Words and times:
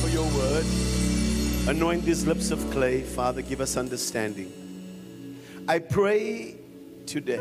For 0.00 0.08
your 0.08 0.26
word. 0.34 0.66
Anoint 1.68 2.04
these 2.04 2.26
lips 2.26 2.50
of 2.50 2.58
clay. 2.70 3.02
Father, 3.02 3.42
give 3.42 3.60
us 3.60 3.76
understanding. 3.76 4.52
I 5.66 5.78
pray 5.78 6.56
today. 7.06 7.38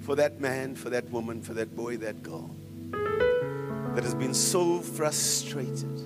For 0.00 0.14
that 0.16 0.38
man, 0.38 0.74
for 0.74 0.90
that 0.90 1.08
woman, 1.10 1.40
for 1.40 1.54
that 1.54 1.74
boy, 1.74 1.96
that 1.96 2.22
girl 2.22 2.50
that 3.94 4.04
has 4.04 4.14
been 4.14 4.34
so 4.34 4.80
frustrated 4.80 6.02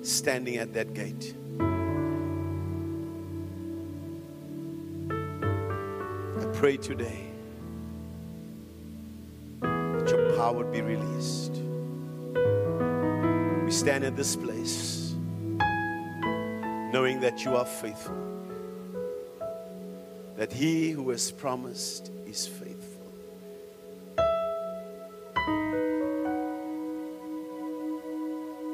standing 0.00 0.56
at 0.56 0.72
that 0.72 0.94
gate. 0.94 1.34
I 6.40 6.44
pray 6.54 6.76
today 6.76 7.31
power 10.52 10.64
would 10.64 10.72
be 10.72 10.82
released. 10.82 11.52
We 13.64 13.70
stand 13.70 14.04
at 14.04 14.16
this 14.16 14.36
place 14.36 15.14
knowing 16.92 17.20
that 17.20 17.44
you 17.44 17.56
are 17.56 17.64
faithful, 17.64 18.16
that 20.36 20.52
he 20.52 20.90
who 20.90 21.08
has 21.10 21.30
promised 21.30 22.10
is 22.26 22.46
faithful. 22.46 23.00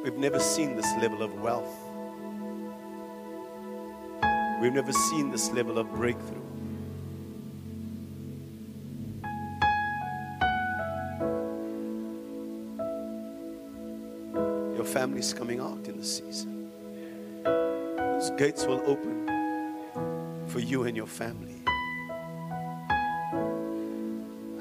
We've 0.03 0.19
never 0.19 0.41
seen 0.41 0.75
this 0.75 0.91
level 1.01 1.23
of 1.23 1.33
wealth. 1.41 1.77
We've 4.61 4.73
never 4.73 4.93
seen 4.93 5.31
this 5.31 5.53
level 5.53 5.79
of 5.79 5.93
breakthrough. 5.95 6.58
Your 14.79 14.87
family's 14.87 15.35
coming 15.35 15.59
out 15.59 15.89
in 15.89 15.97
the 15.97 16.05
season. 16.05 16.71
Those 17.43 18.31
gates 18.39 18.65
will 18.65 18.81
open 18.87 19.27
for 20.47 20.61
you 20.61 20.85
and 20.85 20.97
your 20.97 21.09
family. 21.09 21.61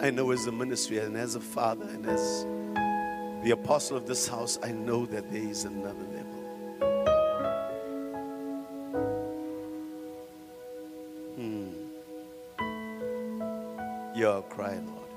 I 0.01 0.09
know 0.09 0.31
as 0.31 0.47
a 0.47 0.51
ministry 0.51 0.97
and 0.97 1.15
as 1.15 1.35
a 1.35 1.39
father 1.39 1.85
and 1.89 2.07
as 2.07 2.47
the 3.43 3.51
apostle 3.51 3.95
of 3.95 4.07
this 4.07 4.27
house, 4.27 4.57
I 4.63 4.71
know 4.71 5.05
that 5.05 5.31
there 5.31 5.43
is 5.43 5.65
another 5.65 5.99
level. 5.99 6.41
Hmm. 11.35 11.69
are 14.25 14.41
crying, 14.41 14.87
Lord. 14.87 15.11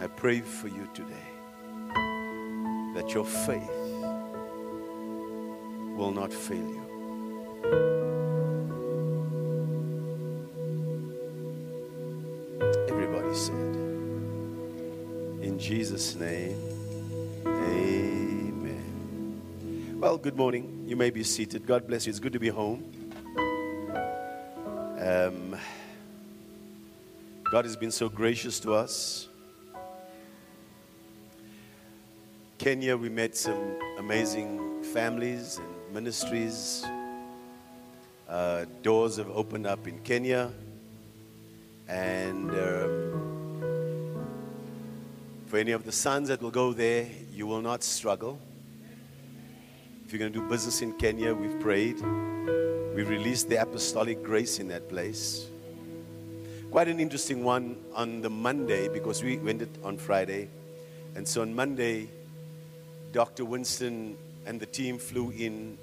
I 0.00 0.06
pray 0.06 0.42
for 0.42 0.68
you 0.68 0.86
today 0.92 1.39
that 2.94 3.14
your 3.14 3.24
faith 3.24 3.70
will 5.96 6.10
not 6.12 6.32
fail 6.32 6.58
you. 6.58 6.86
Everybody 12.88 13.34
said, 13.34 13.74
in 15.42 15.58
Jesus' 15.58 16.14
name, 16.16 16.58
amen. 17.46 18.80
Well, 20.00 20.18
good 20.18 20.36
morning. 20.36 20.84
You 20.86 20.96
may 20.96 21.10
be 21.10 21.22
seated. 21.22 21.66
God 21.66 21.86
bless 21.86 22.06
you. 22.06 22.10
It's 22.10 22.18
good 22.18 22.32
to 22.32 22.40
be 22.40 22.48
home. 22.48 22.84
Um, 24.98 25.56
God 27.50 27.64
has 27.64 27.76
been 27.76 27.90
so 27.90 28.08
gracious 28.08 28.60
to 28.60 28.74
us. 28.74 29.29
Kenya, 32.60 32.94
we 32.94 33.08
met 33.08 33.34
some 33.34 33.78
amazing 33.96 34.84
families 34.92 35.56
and 35.56 35.94
ministries. 35.94 36.84
Uh, 38.28 38.66
doors 38.82 39.16
have 39.16 39.30
opened 39.30 39.66
up 39.66 39.88
in 39.88 39.98
Kenya. 40.00 40.52
And 41.88 42.50
um, 42.50 44.26
for 45.46 45.56
any 45.56 45.72
of 45.72 45.86
the 45.86 45.90
sons 45.90 46.28
that 46.28 46.42
will 46.42 46.50
go 46.50 46.74
there, 46.74 47.06
you 47.32 47.46
will 47.46 47.62
not 47.62 47.82
struggle. 47.82 48.38
If 50.04 50.12
you're 50.12 50.18
going 50.18 50.34
to 50.34 50.40
do 50.40 50.46
business 50.46 50.82
in 50.82 50.92
Kenya, 50.98 51.32
we've 51.34 51.58
prayed. 51.60 51.98
We 51.98 53.04
released 53.04 53.48
the 53.48 53.56
apostolic 53.56 54.22
grace 54.22 54.58
in 54.58 54.68
that 54.68 54.86
place. 54.86 55.46
Quite 56.70 56.88
an 56.88 57.00
interesting 57.00 57.42
one 57.42 57.78
on 57.94 58.20
the 58.20 58.28
Monday 58.28 58.88
because 58.88 59.22
we 59.22 59.38
went 59.38 59.62
it 59.62 59.78
on 59.82 59.96
Friday. 59.96 60.50
And 61.14 61.26
so 61.26 61.40
on 61.40 61.54
Monday, 61.54 62.10
Dr. 63.12 63.44
Winston 63.44 64.16
and 64.46 64.60
the 64.60 64.66
team 64.66 64.98
flew 64.98 65.30
in 65.30 65.78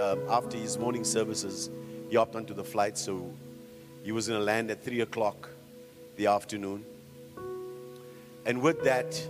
um, 0.00 0.20
after 0.28 0.56
his 0.56 0.78
morning 0.78 1.04
services. 1.04 1.70
He 2.08 2.16
hopped 2.16 2.36
onto 2.36 2.54
the 2.54 2.64
flight, 2.64 2.96
so 2.96 3.32
he 4.02 4.12
was 4.12 4.28
going 4.28 4.40
to 4.40 4.44
land 4.44 4.70
at 4.70 4.82
3 4.82 5.00
o'clock 5.00 5.48
the 6.16 6.26
afternoon. 6.26 6.84
And 8.46 8.60
with 8.60 8.84
that, 8.84 9.20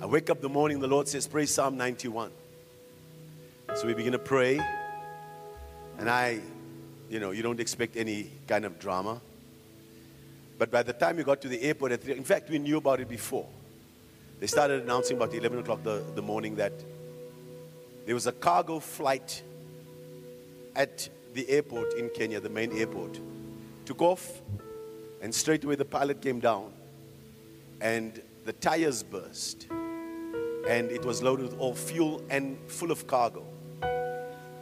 I 0.00 0.06
wake 0.06 0.30
up 0.30 0.40
the 0.40 0.48
morning, 0.48 0.80
the 0.80 0.88
Lord 0.88 1.08
says, 1.08 1.26
Pray 1.26 1.46
Psalm 1.46 1.76
91. 1.76 2.30
So 3.74 3.86
we 3.86 3.94
begin 3.94 4.12
to 4.12 4.18
pray. 4.18 4.58
And 5.98 6.10
I, 6.10 6.40
you 7.08 7.20
know, 7.20 7.30
you 7.30 7.42
don't 7.42 7.60
expect 7.60 7.96
any 7.96 8.30
kind 8.46 8.64
of 8.64 8.78
drama. 8.78 9.20
But 10.58 10.70
by 10.70 10.82
the 10.82 10.92
time 10.92 11.16
we 11.16 11.24
got 11.24 11.40
to 11.42 11.48
the 11.48 11.60
airport 11.62 11.92
at 11.92 12.02
3, 12.02 12.16
in 12.16 12.24
fact, 12.24 12.48
we 12.48 12.58
knew 12.58 12.78
about 12.78 13.00
it 13.00 13.08
before. 13.08 13.46
They 14.38 14.46
started 14.46 14.82
announcing 14.82 15.16
about 15.16 15.32
11 15.34 15.60
o'clock 15.60 15.82
the, 15.82 16.04
the 16.14 16.22
morning 16.22 16.56
that 16.56 16.72
there 18.04 18.14
was 18.14 18.26
a 18.26 18.32
cargo 18.32 18.78
flight 18.78 19.42
at 20.74 21.08
the 21.32 21.48
airport 21.48 21.94
in 21.94 22.10
Kenya, 22.10 22.38
the 22.40 22.50
main 22.50 22.72
airport. 22.72 23.18
Took 23.84 24.02
off, 24.02 24.42
and 25.22 25.34
straight 25.34 25.64
away 25.64 25.74
the 25.74 25.84
pilot 25.84 26.20
came 26.20 26.38
down, 26.38 26.72
and 27.80 28.20
the 28.44 28.52
tires 28.52 29.02
burst, 29.02 29.66
and 29.70 30.90
it 30.90 31.04
was 31.04 31.22
loaded 31.22 31.46
with 31.46 31.58
all 31.58 31.74
fuel 31.74 32.22
and 32.30 32.58
full 32.68 32.90
of 32.90 33.06
cargo. 33.06 33.44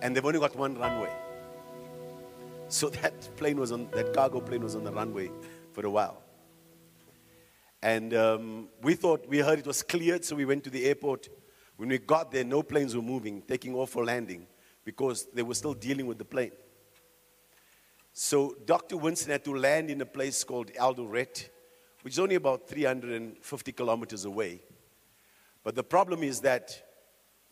And 0.02 0.14
they've 0.14 0.24
only 0.24 0.40
got 0.40 0.54
one 0.56 0.78
runway. 0.78 1.12
So 2.68 2.88
that 3.00 3.28
plane 3.36 3.58
was 3.58 3.72
on, 3.72 3.88
that 3.92 4.14
cargo 4.14 4.40
plane 4.40 4.62
was 4.62 4.74
on 4.74 4.84
the 4.84 4.92
runway 4.92 5.30
for 5.72 5.84
a 5.84 5.90
while. 5.90 6.23
And 7.84 8.14
um, 8.14 8.68
we 8.80 8.94
thought, 8.94 9.28
we 9.28 9.40
heard 9.40 9.58
it 9.58 9.66
was 9.66 9.82
cleared, 9.82 10.24
so 10.24 10.34
we 10.34 10.46
went 10.46 10.64
to 10.64 10.70
the 10.70 10.86
airport. 10.86 11.28
When 11.76 11.90
we 11.90 11.98
got 11.98 12.32
there, 12.32 12.42
no 12.42 12.62
planes 12.62 12.96
were 12.96 13.02
moving, 13.02 13.42
taking 13.42 13.74
off 13.74 13.90
for 13.90 14.06
landing, 14.06 14.46
because 14.86 15.26
they 15.34 15.42
were 15.42 15.52
still 15.52 15.74
dealing 15.74 16.06
with 16.06 16.16
the 16.16 16.24
plane. 16.24 16.52
So 18.14 18.56
Dr. 18.64 18.96
Winston 18.96 19.32
had 19.32 19.44
to 19.44 19.54
land 19.54 19.90
in 19.90 20.00
a 20.00 20.06
place 20.06 20.42
called 20.44 20.72
Eldoret, 20.80 21.50
which 22.00 22.14
is 22.14 22.18
only 22.18 22.36
about 22.36 22.66
350 22.66 23.72
kilometers 23.72 24.24
away. 24.24 24.62
But 25.62 25.74
the 25.74 25.84
problem 25.84 26.22
is 26.22 26.40
that 26.40 26.82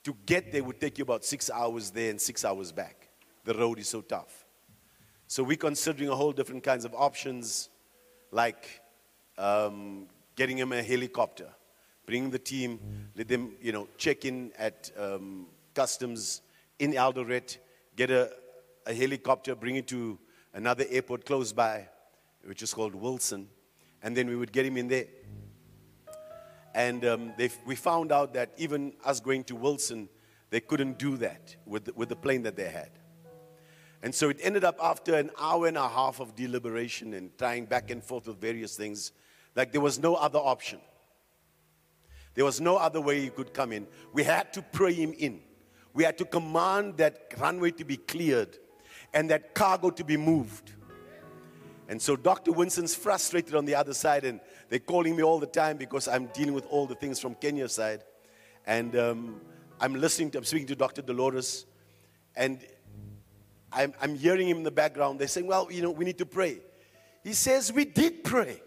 to 0.03 0.17
get 0.25 0.51
there 0.51 0.65
would 0.65 0.81
take 0.81 0.97
you 0.97 1.03
about 1.03 1.27
six 1.27 1.51
hours 1.51 1.91
there 1.91 2.09
and 2.09 2.19
six 2.19 2.43
hours 2.43 2.73
back. 2.73 3.11
The 3.45 3.53
road 3.53 3.79
is 3.79 3.89
so 3.89 4.01
tough. 4.01 4.47
So 5.27 5.43
we're 5.43 5.59
considering 5.59 6.09
a 6.09 6.17
whole 6.17 6.33
different 6.33 6.65
kinds 6.65 6.87
of 6.87 6.95
options, 6.95 7.69
like 8.31 8.81
um, 9.37 10.07
getting 10.37 10.59
him 10.59 10.73
a 10.73 10.83
helicopter, 10.83 11.49
bring 12.07 12.31
the 12.31 12.39
team, 12.39 12.81
let 13.17 13.29
them, 13.29 13.53
you 13.61 13.73
know, 13.73 13.89
check 13.97 14.25
in 14.25 14.53
at 14.59 14.91
um, 14.99 15.47
customs 15.75 16.43
in 16.79 16.93
Eldoret, 16.93 17.59
get 17.97 18.11
a, 18.11 18.31
a 18.87 18.95
helicopter, 18.95 19.55
bring 19.55 19.77
it 19.77 19.87
to 19.89 20.19
another 20.55 20.85
airport 20.91 21.25
close 21.25 21.53
by, 21.53 21.89
which 22.45 22.63
is 22.63 22.75
called 22.75 22.95
Wilson, 22.95 23.49
and 24.03 24.17
then 24.17 24.27
we 24.27 24.37
would 24.37 24.53
get 24.53 24.67
him 24.67 24.77
in 24.77 24.89
there. 24.89 25.07
And 26.75 27.05
um, 27.05 27.33
they, 27.37 27.51
we 27.67 27.77
found 27.77 28.13
out 28.13 28.35
that 28.35 28.51
even 28.57 28.95
us 29.05 29.21
going 29.21 29.45
to 29.45 29.55
Wilson, 29.55 30.09
they 30.51 30.61
couldn't 30.61 30.99
do 30.99 31.17
that 31.19 31.57
with 31.67 31.85
the, 31.85 31.93
with 31.95 32.09
the 32.09 32.17
plane 32.17 32.43
that 32.43 32.57
they 32.57 32.69
had. 32.69 32.91
And 34.03 34.15
so 34.15 34.31
it 34.31 34.39
ended 34.43 34.65
up 34.65 34.79
after 34.83 35.15
an 35.15 35.31
hour 35.39 35.69
and 35.69 35.77
a 35.77 35.89
half 35.89 36.19
of 36.19 36.35
deliberation 36.35 37.15
and 37.15 37.37
trying 37.39 37.67
back 37.67 37.91
and 37.91 38.03
forth 38.03 38.27
with 38.27 38.41
various 38.41 38.77
things, 38.77 39.13
like 39.55 39.73
there 39.73 39.81
was 39.81 39.99
no 39.99 40.15
other 40.15 40.39
option. 40.39 40.81
There 42.35 42.45
was 42.45 42.61
no 42.61 42.77
other 42.77 43.01
way 43.01 43.21
he 43.21 43.29
could 43.29 43.53
come 43.53 43.73
in. 43.73 43.87
We 44.13 44.25
had 44.25 44.53
to 44.55 44.63
pray 44.63 44.95
him 44.95 45.13
in. 45.13 45.41
We 45.93 46.05
had 46.05 46.17
to 46.19 46.25
command 46.25 46.97
that 46.97 47.35
runway 47.39 47.73
to 47.73 47.85
be 47.85 47.99
cleared 47.99 48.57
and 49.13 49.29
that 49.31 49.55
cargo 49.55 49.91
to 49.91 50.05
be 50.05 50.17
moved. 50.17 50.73
And 51.89 52.01
so 52.01 52.17
Dr. 52.17 52.53
Winston's 52.53 52.95
frustrated 52.95 53.55
on 53.55 53.67
the 53.67 53.75
other 53.75 53.93
side, 53.93 54.25
and 54.25 54.41
they're 54.71 54.79
calling 54.79 55.15
me 55.15 55.23
all 55.23 55.39
the 55.39 55.47
time 55.47 55.77
because 55.77 56.09
I'm 56.09 56.27
dealing 56.29 56.55
with 56.55 56.65
all 56.67 56.87
the 56.87 56.95
things 56.95 57.21
from 57.21 57.35
Kenya's 57.35 57.75
side. 57.75 58.05
And 58.67 58.97
um, 58.97 59.41
I'm 59.79 59.95
listening 59.95 60.31
to, 60.31 60.39
I'm 60.39 60.45
speaking 60.45 60.69
to 60.69 60.77
Dr. 60.77 61.03
Dolores, 61.03 61.67
and 62.35 62.61
I'm, 63.71 63.93
I'm 64.01 64.15
hearing 64.15 64.49
him 64.49 64.59
in 64.59 64.63
the 64.63 64.71
background. 64.71 65.19
They're 65.19 65.29
saying, 65.29 65.47
Well, 65.47 65.69
you 65.71 65.83
know, 65.83 65.91
we 65.91 66.07
need 66.07 66.19
to 66.19 66.27
pray. 66.27 66.61
He 67.23 67.35
says, 67.35 67.71
We 67.73 67.85
did 67.85 68.25
pray. 68.25 68.63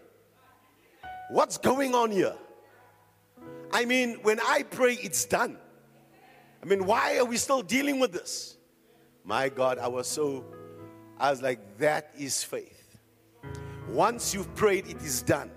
What's 1.28 1.58
going 1.58 1.94
on 1.94 2.10
here? 2.10 2.34
I 3.72 3.84
mean, 3.84 4.14
when 4.22 4.38
I 4.40 4.62
pray, 4.62 4.94
it's 4.94 5.24
done. 5.24 5.58
I 6.62 6.66
mean, 6.66 6.86
why 6.86 7.18
are 7.18 7.24
we 7.24 7.36
still 7.36 7.62
dealing 7.62 7.98
with 7.98 8.12
this? 8.12 8.56
My 9.24 9.48
God, 9.48 9.78
I 9.78 9.88
was 9.88 10.06
so, 10.06 10.44
I 11.18 11.30
was 11.30 11.42
like, 11.42 11.78
that 11.78 12.12
is 12.16 12.44
faith. 12.44 12.96
Once 13.88 14.34
you've 14.34 14.52
prayed, 14.54 14.86
it 14.86 15.02
is 15.02 15.22
done. 15.22 15.50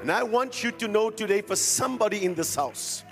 And 0.00 0.10
I 0.10 0.22
want 0.22 0.62
you 0.62 0.70
to 0.72 0.88
know 0.88 1.10
today 1.10 1.42
for 1.42 1.56
somebody 1.56 2.24
in 2.24 2.34
this 2.34 2.54
house 2.54 3.04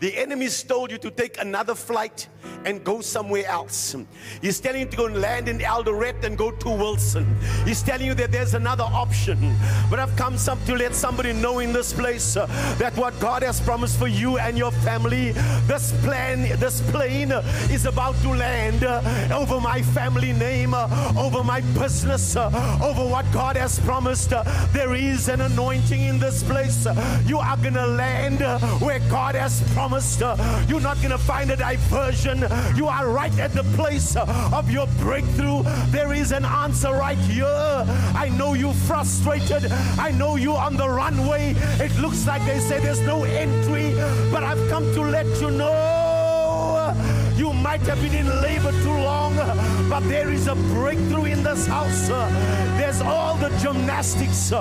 the 0.00 0.16
enemy's 0.16 0.62
told 0.62 0.90
you 0.90 0.96
to 0.96 1.10
take 1.10 1.38
another 1.38 1.74
flight 1.74 2.26
and 2.64 2.82
go 2.82 3.02
somewhere 3.02 3.44
else. 3.46 3.94
He's 4.40 4.58
telling 4.58 4.80
you 4.80 4.86
to 4.86 4.96
go 4.96 5.06
and 5.06 5.20
land 5.20 5.46
in 5.46 5.58
Eldoret 5.58 6.24
and 6.24 6.38
go 6.38 6.50
to 6.50 6.70
Wilson. 6.70 7.26
He's 7.66 7.82
telling 7.82 8.06
you 8.06 8.14
that 8.14 8.32
there's 8.32 8.54
another 8.54 8.84
option. 8.84 9.54
But 9.90 9.98
I've 9.98 10.14
come 10.16 10.38
some, 10.38 10.58
to 10.64 10.74
let 10.74 10.94
somebody 10.94 11.34
know 11.34 11.58
in 11.58 11.74
this 11.74 11.92
place 11.92 12.36
uh, 12.36 12.46
that 12.78 12.96
what 12.96 13.18
God 13.20 13.42
has 13.42 13.60
promised 13.60 13.98
for 13.98 14.08
you 14.08 14.38
and 14.38 14.56
your 14.56 14.70
family, 14.70 15.32
this 15.66 15.92
plan, 16.02 16.58
this 16.58 16.80
plane 16.90 17.32
uh, 17.32 17.42
is 17.70 17.84
about 17.84 18.16
to 18.22 18.30
land 18.30 18.84
uh, 18.84 19.02
over 19.34 19.60
my 19.60 19.82
family 19.82 20.32
name, 20.32 20.72
over 20.74 21.44
my 21.44 21.60
business, 21.78 22.36
over 22.36 23.06
what 23.06 23.30
God 23.32 23.56
has 23.56 23.78
promised. 23.80 24.30
There 24.72 24.94
is 24.94 25.28
an 25.28 25.42
anointing 25.42 26.00
in 26.00 26.18
this 26.18 26.42
place. 26.42 26.86
you 27.26 27.38
are 27.38 27.56
to 27.58 27.86
land 27.86 28.40
where 28.80 29.00
God 29.10 29.34
has 29.34 29.60
promised 29.74 29.89
promised. 29.90 30.22
Uh, 30.22 30.36
you're 30.68 30.80
not 30.80 30.96
going 30.98 31.10
to 31.10 31.18
find 31.18 31.50
a 31.50 31.56
diversion. 31.56 32.44
You 32.76 32.86
are 32.86 33.08
right 33.08 33.36
at 33.38 33.52
the 33.52 33.64
place 33.74 34.14
uh, 34.14 34.50
of 34.52 34.70
your 34.70 34.86
breakthrough. 34.98 35.62
There 35.90 36.12
is 36.12 36.30
an 36.32 36.44
answer 36.44 36.92
right 36.92 37.18
here. 37.18 37.46
I 38.14 38.30
know 38.36 38.54
you're 38.54 38.80
frustrated. 38.86 39.70
I 39.98 40.12
know 40.12 40.36
you're 40.36 40.58
on 40.58 40.76
the 40.76 40.88
runway. 40.88 41.54
It 41.80 41.96
looks 41.98 42.26
like 42.26 42.44
they 42.46 42.60
say 42.60 42.78
there's 42.78 43.00
no 43.00 43.24
entry, 43.24 43.94
but 44.30 44.44
I've 44.44 44.68
come 44.70 44.84
to 44.94 45.02
let 45.02 45.26
you 45.40 45.50
know 45.50 46.94
you 47.36 47.52
might 47.52 47.80
have 47.82 48.00
been 48.00 48.14
in 48.14 48.26
labor 48.42 48.72
too 48.82 48.98
long, 49.10 49.34
but 49.90 50.08
there 50.08 50.30
is 50.30 50.46
a 50.46 50.54
breakthrough 50.54 51.24
in 51.24 51.42
this 51.42 51.66
house. 51.66 52.08
There's 52.78 53.00
all 53.02 53.34
the 53.36 53.50
gymnastics 53.58 54.52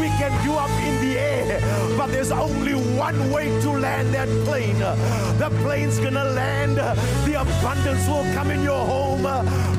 we 0.00 0.08
can 0.16 0.32
do 0.44 0.54
up 0.54 0.70
in 0.80 0.94
the 1.04 1.18
air, 1.18 1.60
but 1.98 2.06
there's 2.06 2.32
only 2.32 2.72
one 2.96 3.30
way 3.30 3.48
to 3.60 3.70
land 3.70 4.14
that 4.14 4.28
plane. 4.46 4.78
The 4.78 5.50
plane's 5.62 5.98
gonna 5.98 6.24
land, 6.24 6.78
the 6.78 7.34
abundance 7.40 8.08
will 8.08 8.24
come 8.34 8.50
in 8.50 8.62
your 8.62 8.84
home, 8.86 9.24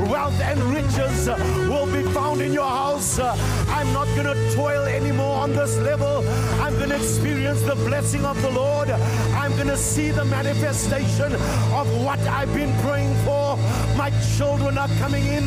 wealth 0.10 0.40
and 0.42 0.62
riches 0.64 1.28
will 1.68 1.88
be 1.88 2.04
found 2.14 2.42
in 2.42 2.54
your 2.54 2.70
house. 2.70 3.20
I'm 3.20 3.92
not 3.94 4.08
gonna 4.16 4.36
toil 4.54 4.84
anymore 4.84 5.38
on 5.38 5.54
this 5.54 5.76
level. 5.78 6.24
I'm 6.62 6.78
gonna 6.78 6.96
experience 6.96 7.62
the 7.64 7.76
blessing 7.76 8.26
of 8.26 8.40
the 8.44 8.52
Lord. 8.52 8.92
I'm 9.42 9.56
gonna 9.58 9.78
see 9.78 10.12
the 10.12 10.26
manifestation 10.26 11.34
of 11.74 11.88
what 12.04 12.20
I've 12.28 12.54
been 12.54 12.74
praying 12.84 13.16
for. 13.26 13.58
My 13.98 14.12
children 14.38 14.78
are 14.78 14.88
coming 15.00 15.26
in. 15.28 15.46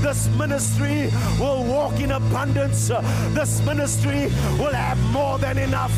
This 0.00 0.28
ministry 0.36 1.10
will 1.38 1.62
walk 1.64 2.00
in 2.00 2.12
abundance. 2.12 2.88
This 3.38 3.64
ministry 3.64 4.32
will 4.58 4.72
have 4.72 4.98
more 5.12 5.38
than 5.38 5.58
enough. 5.58 5.94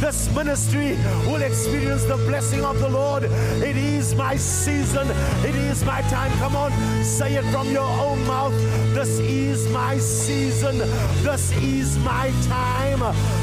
This 0.00 0.28
ministry 0.34 0.98
will 1.26 1.42
experience 1.42 2.04
the 2.04 2.16
blessing 2.28 2.64
of 2.64 2.78
the 2.80 2.88
Lord. 2.88 3.24
It 3.24 3.76
is 3.76 4.14
my 4.14 4.36
season. 4.36 5.08
It 5.48 5.54
is 5.54 5.84
my 5.84 6.02
time. 6.02 6.32
Come 6.38 6.56
on, 6.56 6.72
say 7.04 7.34
it 7.36 7.44
from 7.52 7.70
your 7.70 7.90
own 8.06 8.26
mouth. 8.26 8.54
This 8.94 9.20
is 9.20 9.68
my 9.68 9.98
season. 9.98 10.78
This 11.22 11.52
is 11.62 11.98
my 11.98 12.32
time. 12.48 13.00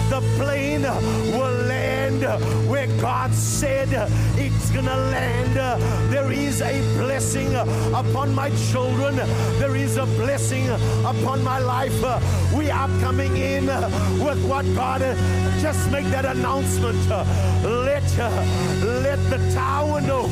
The 0.09 0.21
plane 0.37 0.83
will 0.83 1.57
land 1.67 1.86
where 2.67 2.87
God 3.01 3.33
said 3.33 3.89
it's 4.37 4.69
gonna 4.71 4.95
land. 4.95 5.55
There 6.11 6.31
is 6.31 6.61
a 6.61 6.79
blessing 6.97 7.53
upon 7.55 8.33
my 8.33 8.49
children. 8.71 9.15
There 9.59 9.75
is 9.75 9.97
a 9.97 10.05
blessing 10.05 10.67
upon 11.05 11.43
my 11.43 11.59
life. 11.59 11.99
We 12.53 12.69
are 12.69 12.89
coming 12.99 13.35
in 13.37 13.65
with 14.23 14.43
what 14.47 14.65
God 14.75 15.01
just 15.61 15.89
make 15.91 16.05
that 16.07 16.25
announcement. 16.25 16.97
Let 17.63 18.03
let 19.03 19.19
the 19.29 19.39
tower 19.53 20.01
know. 20.01 20.25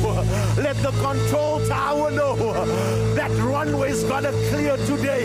Let 0.56 0.76
the 0.82 0.92
control 1.02 1.66
tower 1.66 2.10
know 2.10 2.36
that 3.14 3.30
runway's 3.42 4.04
gotta 4.04 4.32
clear 4.50 4.76
today. 4.86 5.24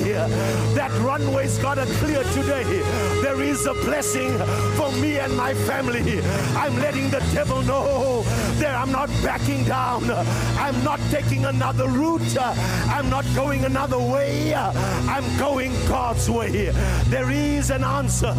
That 0.76 0.92
runway's 1.02 1.58
gotta 1.60 1.86
clear 2.00 2.24
today. 2.34 2.82
There 3.22 3.42
is 3.42 3.66
a 3.68 3.74
blessing 3.74 4.38
for 4.76 4.92
me 4.94 5.20
and 5.20 5.36
my 5.38 5.54
family. 5.54 6.22
I'm 6.56 6.76
letting 6.78 7.10
the 7.10 7.20
devil 7.34 7.62
know 7.62 8.24
that 8.60 8.76
I'm 8.76 8.92
not 8.92 9.10
backing 9.24 9.64
down. 9.66 10.10
I'm 10.58 10.84
not 10.84 11.00
taking 11.12 11.46
another 11.46 11.88
route. 11.88 12.38
I'm 12.38 13.10
not 13.10 13.26
going 13.36 13.66
another 13.66 14.00
way. 14.00 14.56
I'm 14.56 15.38
going 15.38 15.72
God's 15.88 16.30
way. 16.30 16.72
There 17.10 17.30
is 17.30 17.70
an 17.70 17.84
answer. 17.84 18.34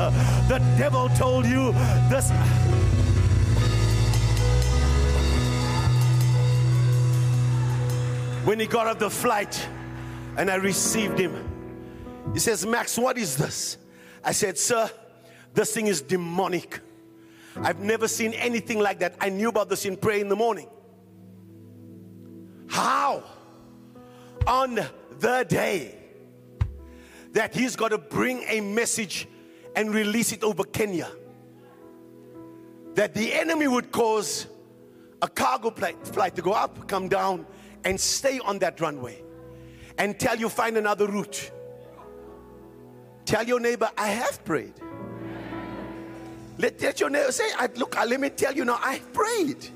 The 0.49 0.59
devil 0.77 1.09
told 1.11 1.47
you 1.47 1.73
this. 2.11 2.31
When 8.45 8.59
he 8.59 8.67
got 8.67 8.89
off 8.89 8.99
the 8.99 9.11
flight 9.11 9.65
and 10.37 10.51
I 10.51 10.57
received 10.57 11.19
him, 11.19 11.33
he 12.33 12.41
says, 12.41 12.67
Max, 12.67 12.99
what 12.99 13.17
is 13.17 13.37
this? 13.37 13.79
I 14.25 14.33
said, 14.33 14.59
Sir, 14.59 14.91
this 15.55 15.73
thing 15.73 15.87
is 15.87 16.01
demonic. 16.03 16.81
I've 17.57 17.81
never 17.81 18.09
seen 18.09 18.33
anything 18.35 18.79
like 18.79 19.01
that. 19.01 19.15
I 19.21 19.29
knew 19.29 19.49
about 19.49 19.69
this 19.69 19.85
in 19.85 19.97
prayer 19.97 20.21
in 20.21 20.29
the 20.29 20.37
morning. 20.37 20.69
How? 22.69 23.23
On 24.47 24.81
the 25.21 25.47
day 25.49 25.95
that 27.33 27.55
he's 27.55 27.77
got 27.77 27.89
to 27.89 27.99
bring 27.99 28.45
a 28.49 28.61
message 28.61 29.29
and 29.77 29.95
release 29.95 30.33
it 30.33 30.43
over 30.43 30.65
Kenya, 30.65 31.11
that 32.95 33.15
the 33.15 33.33
enemy 33.33 33.69
would 33.69 33.93
cause 33.93 34.47
a 35.23 35.29
cargo 35.29 35.71
flight 35.71 36.37
to 36.37 36.43
go 36.43 36.53
up, 36.53 36.89
come 36.89 37.09
down, 37.09 37.47
and 37.85 37.99
stay 37.99 38.39
on 38.41 38.59
that 38.59 38.81
runway 38.81 39.23
until 39.99 40.37
you 40.37 40.49
find 40.49 40.77
another 40.77 41.07
route. 41.07 41.51
Tell 43.25 43.45
your 43.45 43.61
neighbor, 43.61 43.91
I 43.97 44.09
have 44.09 44.45
prayed. 44.45 44.75
Let, 46.59 46.81
let 46.81 47.01
your 47.01 47.11
neighbor 47.11 47.33
say, 47.33 47.49
I, 47.57 47.69
look, 47.77 47.97
let 47.97 48.21
me 48.21 48.31
tell 48.31 48.55
you 48.55 48.65
now, 48.65 48.79
I 48.81 49.01
prayed. 49.13 49.69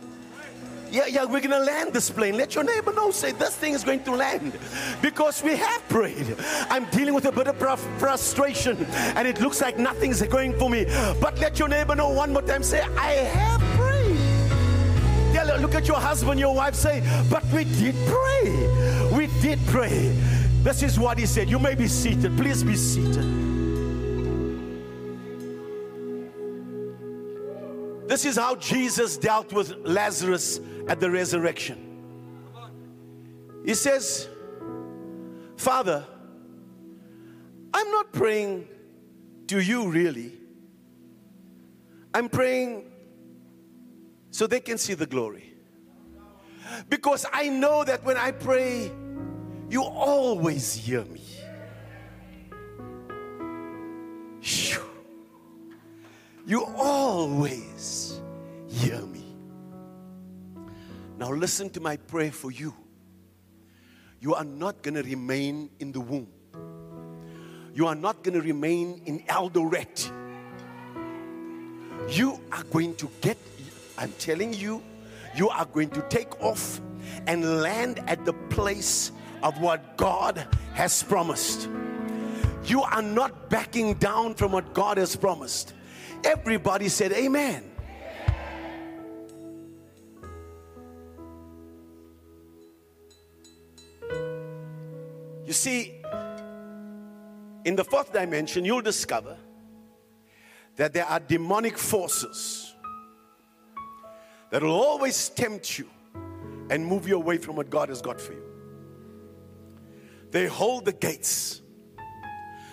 Yeah, 0.91 1.07
yeah, 1.07 1.25
we're 1.25 1.41
gonna 1.41 1.59
land 1.59 1.93
this 1.93 2.11
plane. 2.11 2.37
Let 2.37 2.55
your 2.55 2.65
neighbor 2.65 2.93
know, 2.93 3.11
say, 3.11 3.33
this 3.33 3.57
thing 3.57 3.73
is 3.73 3.83
going 3.83 4.05
to 4.05 4.13
land 4.13 4.57
because 5.03 5.43
we 5.43 5.57
have 5.57 5.89
prayed. 5.89 6.37
I'm 6.71 6.85
dealing 6.91 7.15
with 7.15 7.25
a 7.25 7.33
bit 7.33 7.49
of 7.49 7.81
frustration 7.99 8.77
and 8.95 9.27
it 9.27 9.41
looks 9.41 9.61
like 9.61 9.79
nothing's 9.79 10.23
going 10.23 10.57
for 10.59 10.71
me. 10.71 10.85
But 11.21 11.39
let 11.41 11.59
your 11.59 11.69
neighbor 11.69 11.97
know 11.97 12.11
one 12.11 12.33
more 12.33 12.43
time, 12.43 12.63
say, 12.63 12.81
I 12.81 13.13
have 13.13 13.61
prayed. 13.77 13.97
Yeah, 15.35 15.59
look 15.61 15.75
at 15.75 15.89
your 15.89 15.99
husband, 15.99 16.39
your 16.39 16.55
wife, 16.55 16.75
say, 16.75 17.03
but 17.29 17.45
we 17.53 17.65
did 17.65 17.95
pray. 18.07 19.09
We 19.13 19.27
did 19.43 19.59
pray. 19.67 20.17
This 20.67 20.83
is 20.83 20.99
what 20.99 21.17
he 21.17 21.27
said. 21.27 21.49
You 21.49 21.61
may 21.61 21.77
be 21.77 21.87
seated. 21.87 22.37
Please 22.37 22.65
be 22.65 22.75
seated. 22.75 23.23
This 28.09 28.25
is 28.25 28.37
how 28.37 28.57
Jesus 28.57 29.17
dealt 29.17 29.53
with 29.53 29.77
Lazarus 29.85 30.59
at 30.89 30.99
the 30.99 31.09
resurrection. 31.09 31.79
He 33.65 33.75
says, 33.75 34.29
Father, 35.57 36.05
I'm 37.73 37.91
not 37.93 38.11
praying 38.11 38.67
to 39.47 39.61
you 39.61 39.89
really. 39.89 40.33
I'm 42.13 42.29
praying 42.29 42.91
so 44.33 44.49
they 44.49 44.59
can 44.59 44.79
see 44.79 44.95
the 44.95 45.07
glory. 45.07 45.55
Because 46.89 47.25
I 47.33 47.51
know 47.51 47.85
that 47.85 48.03
when 48.03 48.17
I 48.17 48.33
pray, 48.33 48.91
you 49.69 49.83
always 49.83 50.75
hear 50.75 51.05
me. 51.05 51.23
You 56.47 56.65
always 56.77 58.21
hear 58.69 59.01
me. 59.01 59.25
Now, 61.19 61.33
listen 61.33 61.71
to 61.71 61.81
my 61.81 61.97
prayer 61.97 62.31
for 62.31 62.53
you. 62.53 62.73
You 64.21 64.35
are 64.35 64.45
not 64.45 64.81
going 64.83 64.95
to 64.95 65.03
remain 65.03 65.71
in 65.81 65.91
the 65.91 66.01
womb, 66.01 66.29
you 67.75 67.89
are 67.89 67.97
not 67.97 68.23
going 68.23 68.35
to 68.35 68.41
remain 68.41 69.03
in 69.07 69.21
Eldoret. 69.25 70.11
You 72.09 72.41
are 72.53 72.63
going 72.65 72.95
to 72.97 73.11
get, 73.21 73.37
I'm 73.99 74.13
telling 74.19 74.55
you, 74.55 74.83
you 75.35 75.49
are 75.49 75.67
going 75.67 75.91
to 75.91 76.03
take 76.03 76.41
off 76.41 76.81
and 77.27 77.61
land 77.61 77.99
at 78.07 78.25
the 78.25 78.33
place 78.33 79.11
of 79.43 79.61
what 79.61 79.97
God 79.97 80.47
has 80.75 81.03
promised 81.03 81.69
You 82.67 82.83
are 82.83 83.03
not 83.03 83.49
backing 83.49 83.95
down 83.95 84.35
from 84.35 84.51
what 84.53 84.75
God 84.75 84.99
has 84.99 85.15
promised. 85.15 85.73
Everybody 86.25 86.89
said, 86.89 87.13
Amen. 87.13 87.63
You 95.47 95.53
see, 95.53 95.95
in 97.65 97.77
the 97.77 97.85
fourth 97.85 98.13
dimension, 98.13 98.65
you'll 98.65 98.83
discover 98.83 99.37
that 100.75 100.93
there 100.93 101.07
are 101.07 101.21
demonic 101.21 101.79
forces 101.79 102.75
that 104.51 104.63
will 104.63 104.75
always 104.75 105.29
tempt 105.29 105.79
you 105.79 105.89
and 106.69 106.85
move 106.85 107.07
you 107.07 107.15
away 107.15 107.39
from 107.39 107.55
what 107.55 107.71
God 107.71 107.89
has 107.91 108.03
got 108.03 108.21
for 108.21 108.33
you. 108.33 108.56
They 110.37 110.49
hold 110.49 110.85
the 110.85 110.93
gates. 110.93 111.63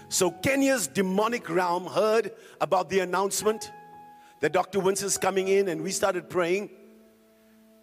So, 0.09 0.31
Kenya's 0.31 0.85
demonic 0.85 1.49
realm 1.49 1.85
heard 1.85 2.33
about 2.59 2.89
the 2.89 2.99
announcement 2.99 3.71
that 4.41 4.51
Dr. 4.51 4.81
Winston's 4.81 5.17
coming 5.17 5.47
in, 5.47 5.69
and 5.69 5.81
we 5.81 5.91
started 5.91 6.29
praying. 6.29 6.71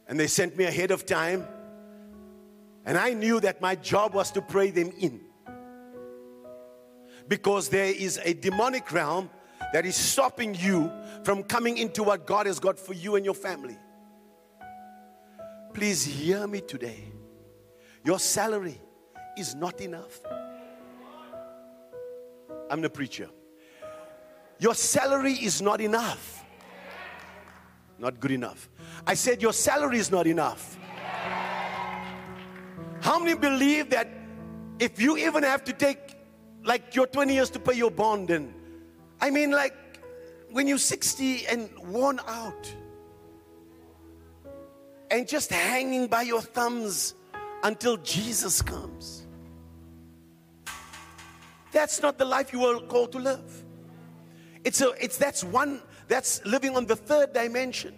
And 0.06 0.20
they 0.20 0.26
sent 0.26 0.54
me 0.58 0.64
ahead 0.64 0.90
of 0.90 1.06
time. 1.06 1.48
And 2.84 2.98
I 2.98 3.14
knew 3.14 3.40
that 3.40 3.62
my 3.62 3.74
job 3.74 4.12
was 4.12 4.30
to 4.32 4.42
pray 4.42 4.70
them 4.70 4.92
in. 4.98 5.22
Because 7.26 7.70
there 7.70 7.90
is 7.90 8.20
a 8.22 8.34
demonic 8.34 8.92
realm 8.92 9.30
that 9.72 9.86
is 9.86 9.96
stopping 9.96 10.54
you 10.54 10.92
from 11.24 11.42
coming 11.42 11.78
into 11.78 12.02
what 12.02 12.26
God 12.26 12.44
has 12.44 12.60
got 12.60 12.78
for 12.78 12.92
you 12.92 13.16
and 13.16 13.24
your 13.24 13.32
family. 13.32 13.78
Please 15.72 16.04
hear 16.04 16.46
me 16.46 16.60
today. 16.60 17.14
Your 18.04 18.18
salary 18.18 18.78
is 19.40 19.54
not 19.54 19.80
enough. 19.80 20.20
I'm 22.70 22.80
the 22.80 22.90
preacher. 22.90 23.28
Your 24.58 24.74
salary 24.74 25.32
is 25.32 25.60
not 25.60 25.80
enough. 25.80 26.44
Not 27.98 28.20
good 28.20 28.30
enough. 28.30 28.68
I 29.06 29.14
said, 29.14 29.42
Your 29.42 29.52
salary 29.52 29.98
is 29.98 30.10
not 30.10 30.26
enough. 30.26 30.78
How 33.00 33.18
many 33.18 33.34
believe 33.34 33.90
that 33.90 34.08
if 34.78 35.00
you 35.00 35.16
even 35.16 35.42
have 35.42 35.64
to 35.64 35.72
take 35.72 36.16
like 36.64 36.94
your 36.94 37.06
20 37.06 37.32
years 37.32 37.50
to 37.50 37.58
pay 37.58 37.74
your 37.74 37.90
bond 37.90 38.30
and 38.30 38.52
I 39.20 39.30
mean 39.30 39.50
like 39.50 39.74
when 40.50 40.66
you're 40.66 40.78
60 40.78 41.46
and 41.46 41.70
worn 41.78 42.20
out 42.26 42.74
and 45.10 45.26
just 45.26 45.50
hanging 45.50 46.06
by 46.06 46.22
your 46.22 46.42
thumbs 46.42 47.14
until 47.62 47.96
Jesus 47.98 48.62
comes. 48.62 49.26
That's 51.72 52.02
not 52.02 52.18
the 52.18 52.24
life 52.24 52.52
you 52.52 52.60
were 52.60 52.80
called 52.80 53.12
to 53.12 53.18
live. 53.18 53.64
It's 54.64 54.80
a 54.80 54.90
it's 55.02 55.16
that's 55.16 55.42
one 55.44 55.80
that's 56.08 56.44
living 56.44 56.76
on 56.76 56.86
the 56.86 56.96
third 56.96 57.32
dimension 57.32 57.94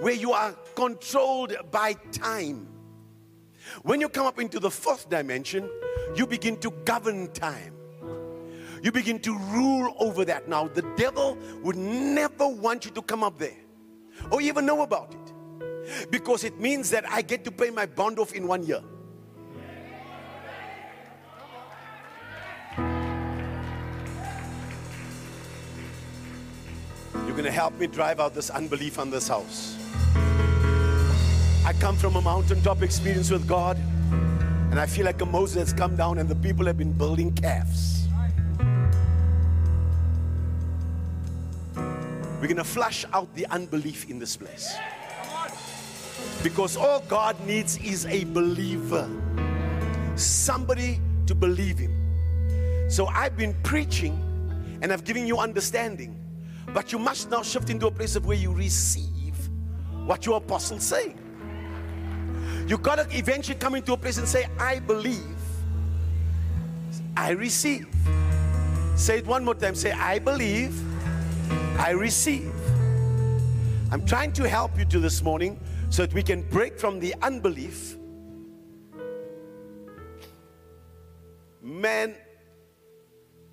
where 0.00 0.14
you 0.14 0.32
are 0.32 0.52
controlled 0.74 1.54
by 1.70 1.94
time. 2.12 2.68
When 3.82 4.00
you 4.00 4.08
come 4.08 4.26
up 4.26 4.38
into 4.38 4.60
the 4.60 4.70
fourth 4.70 5.08
dimension, 5.10 5.68
you 6.14 6.26
begin 6.26 6.56
to 6.58 6.70
govern 6.84 7.32
time. 7.32 7.74
You 8.82 8.92
begin 8.92 9.18
to 9.20 9.36
rule 9.36 9.94
over 9.98 10.24
that. 10.26 10.48
Now, 10.48 10.68
the 10.68 10.82
devil 10.96 11.36
would 11.62 11.76
never 11.76 12.46
want 12.46 12.84
you 12.84 12.90
to 12.92 13.02
come 13.02 13.24
up 13.24 13.38
there 13.38 13.56
or 14.30 14.40
even 14.40 14.66
know 14.66 14.82
about 14.82 15.14
it 15.14 16.10
because 16.10 16.44
it 16.44 16.60
means 16.60 16.90
that 16.90 17.08
I 17.10 17.22
get 17.22 17.44
to 17.44 17.50
pay 17.50 17.70
my 17.70 17.86
bond 17.86 18.18
off 18.18 18.32
in 18.32 18.46
one 18.46 18.64
year. 18.64 18.82
Going 27.36 27.44
to 27.44 27.52
help 27.52 27.78
me 27.78 27.86
drive 27.86 28.18
out 28.18 28.34
this 28.34 28.48
unbelief 28.48 28.98
on 28.98 29.10
this 29.10 29.28
house. 29.28 29.76
I 31.66 31.74
come 31.78 31.94
from 31.94 32.16
a 32.16 32.22
mountaintop 32.22 32.82
experience 32.82 33.30
with 33.30 33.46
God, 33.46 33.76
and 34.70 34.80
I 34.80 34.86
feel 34.86 35.04
like 35.04 35.20
a 35.20 35.26
Moses 35.26 35.56
has 35.56 35.72
come 35.74 35.96
down, 35.96 36.16
and 36.18 36.30
the 36.30 36.34
people 36.34 36.64
have 36.64 36.78
been 36.78 36.92
building 36.92 37.30
calves. 37.34 38.08
We're 41.76 42.48
going 42.48 42.56
to 42.56 42.64
flush 42.64 43.04
out 43.12 43.34
the 43.34 43.46
unbelief 43.48 44.08
in 44.08 44.18
this 44.18 44.34
place. 44.34 44.74
Because 46.42 46.74
all 46.74 47.00
God 47.00 47.38
needs 47.46 47.76
is 47.78 48.06
a 48.06 48.24
believer, 48.24 49.10
somebody 50.14 51.02
to 51.26 51.34
believe 51.34 51.76
Him. 51.76 52.88
So 52.88 53.08
I've 53.08 53.36
been 53.36 53.54
preaching 53.62 54.22
and 54.80 54.90
I've 54.90 55.04
given 55.04 55.26
you 55.26 55.38
understanding, 55.38 56.18
but 56.76 56.92
you 56.92 56.98
must 56.98 57.30
now 57.30 57.40
shift 57.40 57.70
into 57.70 57.86
a 57.86 57.90
place 57.90 58.16
of 58.16 58.26
where 58.26 58.36
you 58.36 58.52
receive 58.52 59.34
what 60.04 60.26
your 60.26 60.36
apostle's 60.36 60.82
say. 60.82 61.14
You 62.66 62.76
got 62.76 62.96
to 62.96 63.16
eventually 63.16 63.56
come 63.56 63.76
into 63.76 63.94
a 63.94 63.96
place 63.96 64.18
and 64.18 64.28
say, 64.28 64.46
I 64.58 64.80
believe, 64.80 65.38
I 67.16 67.30
receive. 67.30 67.88
Say 68.94 69.20
it 69.20 69.26
one 69.26 69.42
more 69.42 69.54
time. 69.54 69.74
Say, 69.74 69.92
I 69.92 70.18
believe, 70.18 70.78
I 71.78 71.92
receive. 71.92 72.52
I'm 73.90 74.04
trying 74.04 74.34
to 74.34 74.46
help 74.46 74.78
you 74.78 74.84
to 74.84 75.00
this 75.00 75.22
morning 75.22 75.58
so 75.88 76.04
that 76.04 76.12
we 76.12 76.22
can 76.22 76.42
break 76.42 76.78
from 76.78 77.00
the 77.00 77.14
unbelief. 77.22 77.96
Man, 81.62 82.16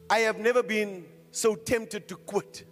I 0.09 0.19
have 0.19 0.39
never 0.39 0.61
been 0.61 1.05
so 1.31 1.55
tempted 1.55 2.09
to 2.09 2.17
quit. 2.17 2.65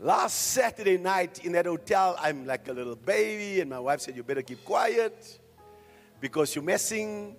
Last 0.00 0.52
Saturday 0.52 0.96
night 0.96 1.44
in 1.44 1.52
that 1.52 1.66
hotel, 1.66 2.16
I'm 2.20 2.46
like 2.46 2.68
a 2.68 2.72
little 2.72 2.94
baby, 2.94 3.60
and 3.60 3.68
my 3.68 3.80
wife 3.80 4.00
said, 4.00 4.14
You 4.14 4.22
better 4.22 4.42
keep 4.42 4.64
quiet 4.64 5.40
because 6.20 6.54
you're 6.54 6.64
messing 6.64 7.36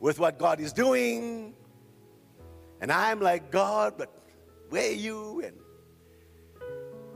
with 0.00 0.18
what 0.18 0.38
God 0.38 0.58
is 0.60 0.72
doing. 0.72 1.54
And 2.80 2.90
I'm 2.90 3.20
like, 3.20 3.52
God, 3.52 3.94
but 3.96 4.12
where 4.70 4.90
are 4.90 4.94
you? 4.94 5.42
And, 5.44 5.56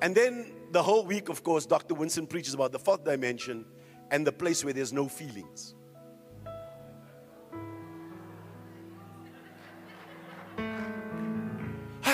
and 0.00 0.14
then 0.14 0.52
the 0.70 0.82
whole 0.82 1.04
week, 1.04 1.28
of 1.28 1.42
course, 1.42 1.66
Dr. 1.66 1.94
Winston 1.94 2.28
preaches 2.28 2.54
about 2.54 2.70
the 2.70 2.78
fourth 2.78 3.04
dimension 3.04 3.64
and 4.12 4.24
the 4.24 4.32
place 4.32 4.64
where 4.64 4.72
there's 4.72 4.92
no 4.92 5.08
feelings. 5.08 5.75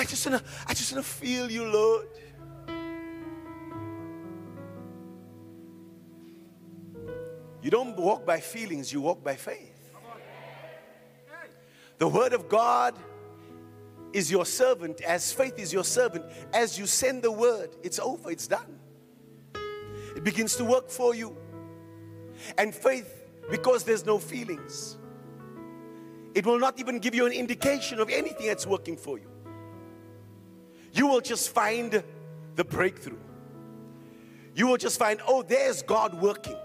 I 0.03 0.05
just 0.05 0.27
wanna, 0.27 0.43
I 0.67 0.75
just 0.75 0.91
wanna 0.91 1.05
feel 1.05 1.49
you, 1.49 1.65
Lord. 1.65 2.09
You 7.63 7.71
don't 7.71 7.97
walk 7.97 8.27
by 8.27 8.41
feelings, 8.41 8.93
you 8.93 9.01
walk 9.01 9.23
by 9.23 9.37
faith. 9.37 9.95
The 11.99 12.09
Word 12.09 12.33
of 12.33 12.49
God 12.49 12.97
is 14.13 14.29
your 14.29 14.45
servant, 14.45 15.01
as 15.03 15.33
faith 15.33 15.57
is 15.57 15.73
your 15.73 15.85
servant. 15.85 16.25
As 16.53 16.77
you 16.77 16.87
send 16.87 17.23
the 17.23 17.31
Word, 17.31 17.77
it's 17.85 18.01
over, 18.01 18.33
it's 18.33 18.49
done. 18.49 18.81
It 20.17 20.25
begins 20.25 20.57
to 20.57 20.65
work 20.65 20.91
for 20.91 21.15
you. 21.15 21.37
And 22.59 22.75
faith, 22.75 23.23
because 23.53 23.85
there's 23.85 24.05
no 24.05 24.19
feelings, 24.19 24.99
it 26.35 26.45
will 26.45 26.59
not 26.59 26.81
even 26.81 26.99
give 26.99 27.15
you 27.15 27.25
an 27.25 27.33
indication 27.33 28.01
of 28.01 28.11
anything 28.11 28.49
that's 28.49 28.67
working 28.67 28.97
for 28.97 29.17
you. 29.17 29.32
You 30.93 31.07
will 31.07 31.21
just 31.21 31.51
find 31.51 32.03
the 32.55 32.65
breakthrough. 32.65 33.19
You 34.55 34.67
will 34.67 34.77
just 34.77 34.99
find, 34.99 35.21
oh, 35.27 35.43
there's 35.43 35.83
God 35.83 36.21
working. 36.21 36.57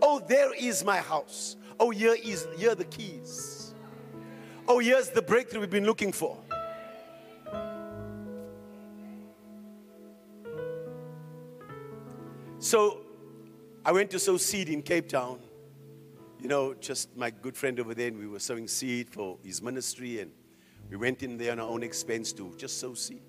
Oh, 0.00 0.20
there 0.26 0.54
is 0.54 0.84
my 0.84 0.98
house. 0.98 1.56
Oh, 1.78 1.90
here 1.90 2.16
is 2.22 2.48
here 2.56 2.72
are 2.72 2.74
the 2.74 2.84
keys. 2.84 3.74
Oh, 4.66 4.78
here's 4.78 5.10
the 5.10 5.22
breakthrough 5.22 5.60
we've 5.60 5.70
been 5.70 5.84
looking 5.84 6.12
for. 6.12 6.38
So 12.58 13.02
I 13.84 13.92
went 13.92 14.10
to 14.10 14.18
sow 14.18 14.38
seed 14.38 14.70
in 14.70 14.82
Cape 14.82 15.08
Town. 15.08 15.38
You 16.40 16.48
know, 16.48 16.74
just 16.74 17.16
my 17.16 17.30
good 17.30 17.56
friend 17.56 17.78
over 17.78 17.94
there, 17.94 18.08
and 18.08 18.18
we 18.18 18.26
were 18.26 18.38
sowing 18.38 18.66
seed 18.66 19.10
for 19.10 19.38
his 19.44 19.62
ministry, 19.62 20.20
and 20.20 20.32
we 20.90 20.96
went 20.96 21.22
in 21.22 21.36
there 21.36 21.52
on 21.52 21.60
our 21.60 21.68
own 21.68 21.82
expense 21.82 22.32
to 22.34 22.54
just 22.56 22.78
sow 22.78 22.94
seed. 22.94 23.22